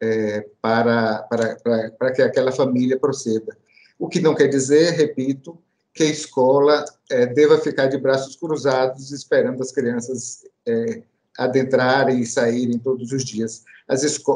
é, 0.00 0.46
para, 0.60 1.22
para, 1.22 1.56
para, 1.56 1.90
para 1.92 2.12
que 2.12 2.22
aquela 2.22 2.52
família 2.52 2.98
proceda. 2.98 3.56
O 3.98 4.08
que 4.08 4.20
não 4.20 4.34
quer 4.34 4.48
dizer, 4.48 4.92
repito, 4.92 5.58
que 5.94 6.04
a 6.04 6.06
escola 6.06 6.84
é, 7.10 7.26
deva 7.26 7.58
ficar 7.58 7.86
de 7.86 7.98
braços 7.98 8.36
cruzados 8.36 9.12
esperando 9.12 9.62
as 9.62 9.72
crianças 9.72 10.46
é, 10.66 11.02
adentrarem 11.36 12.20
e 12.20 12.26
saírem 12.26 12.78
todos 12.78 13.12
os 13.12 13.24
dias. 13.24 13.64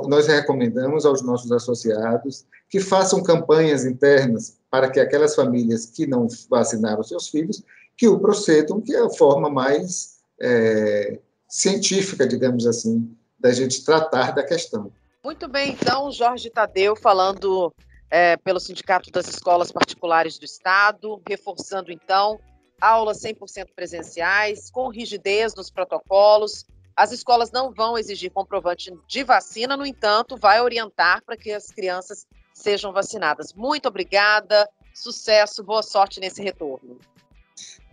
nós 0.09 0.27
recomendamos 0.27 1.05
aos 1.05 1.23
nossos 1.23 1.53
associados 1.53 2.45
que 2.69 2.81
façam 2.81 3.23
campanhas 3.23 3.85
internas 3.85 4.57
para 4.71 4.91
que 4.91 4.99
aquelas 4.99 5.35
famílias 5.35 5.87
que 5.87 6.07
não 6.07 6.27
vacinaram 6.51 7.03
seus 7.03 7.29
filhos, 7.29 7.63
que 7.97 8.09
o 8.09 8.19
procedam, 8.19 8.81
que 8.81 8.95
é 8.95 9.01
a 9.01 9.11
forma 9.11 9.49
mais 9.49 10.19
é, 10.41 11.19
científica, 11.49 12.27
digamos 12.27 12.67
assim, 12.67 13.17
da 13.39 13.53
gente 13.53 13.85
tratar 13.85 14.33
da 14.33 14.43
questão. 14.43 14.93
Muito 15.23 15.49
bem, 15.49 15.73
então, 15.73 16.11
Jorge 16.11 16.51
Tadeu 16.51 16.95
falando 16.97 17.73
é, 18.11 18.37
pelo 18.37 18.61
Sindicato 18.61 19.11
das 19.11 19.29
Escolas 19.29 19.73
Particulares 19.73 20.39
do 20.39 20.45
Estado, 20.45 21.21
reforçando, 21.27 21.91
então, 21.91 22.39
aulas 22.81 23.21
100% 23.23 23.69
presenciais, 23.75 24.71
com 24.71 24.89
rigidez 24.89 25.55
nos 25.55 25.71
protocolos. 25.71 26.67
As 26.97 27.11
escolas 27.11 27.51
não 27.51 27.73
vão 27.73 27.99
exigir 27.99 28.31
comprovante 28.31 28.93
de 29.09 29.25
vacina, 29.25 29.77
no 29.77 29.87
entanto, 29.87 30.37
vai 30.37 30.61
orientar 30.61 31.25
para 31.25 31.37
que 31.37 31.51
as 31.51 31.67
crianças 31.69 32.27
sejam 32.53 32.93
vacinadas. 32.93 33.53
Muito 33.53 33.89
obrigada, 33.89 34.69
sucesso, 34.95 35.65
boa 35.65 35.83
sorte 35.83 36.21
nesse 36.21 36.43
retorno. 36.43 36.99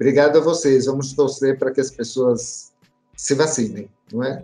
Obrigado 0.02 0.40
a 0.40 0.42
vocês. 0.42 0.88
Vamos 0.88 1.14
torcer 1.14 1.60
para 1.60 1.70
que 1.70 1.80
as 1.80 1.92
pessoas 1.92 2.74
se 3.16 3.36
vacinem, 3.36 3.88
não 4.12 4.24
é? 4.24 4.44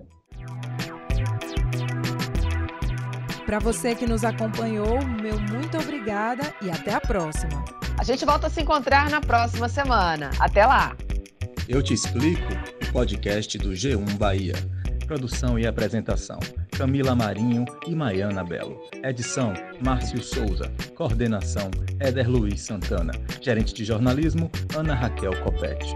Para 3.44 3.58
você 3.58 3.96
que 3.96 4.06
nos 4.06 4.24
acompanhou, 4.24 5.04
meu 5.20 5.40
muito 5.40 5.76
obrigada 5.80 6.54
e 6.62 6.70
até 6.70 6.94
a 6.94 7.02
próxima. 7.02 7.66
A 7.98 8.04
gente 8.04 8.24
volta 8.24 8.46
a 8.46 8.50
se 8.52 8.62
encontrar 8.62 9.10
na 9.10 9.20
próxima 9.20 9.68
semana. 9.68 10.30
Até 10.40 10.64
lá. 10.64 10.96
Eu 11.68 11.82
te 11.82 11.96
explico, 11.96 12.54
podcast 12.94 13.58
do 13.58 13.72
G1 13.72 14.16
Bahia. 14.16 14.54
Produção 15.08 15.58
e 15.58 15.66
apresentação: 15.66 16.38
Camila 16.78 17.16
Marinho 17.16 17.64
e 17.88 17.96
Maiana 17.96 18.44
Belo. 18.44 18.78
Edição: 19.02 19.54
Márcio 19.82 20.22
Souza. 20.22 20.70
Coordenação: 20.96 21.72
Éder 21.98 22.30
Luiz 22.30 22.60
Santana. 22.60 23.14
Gerente 23.42 23.74
de 23.74 23.86
jornalismo: 23.86 24.52
Ana 24.76 24.94
Raquel 24.94 25.32
Copete. 25.44 25.96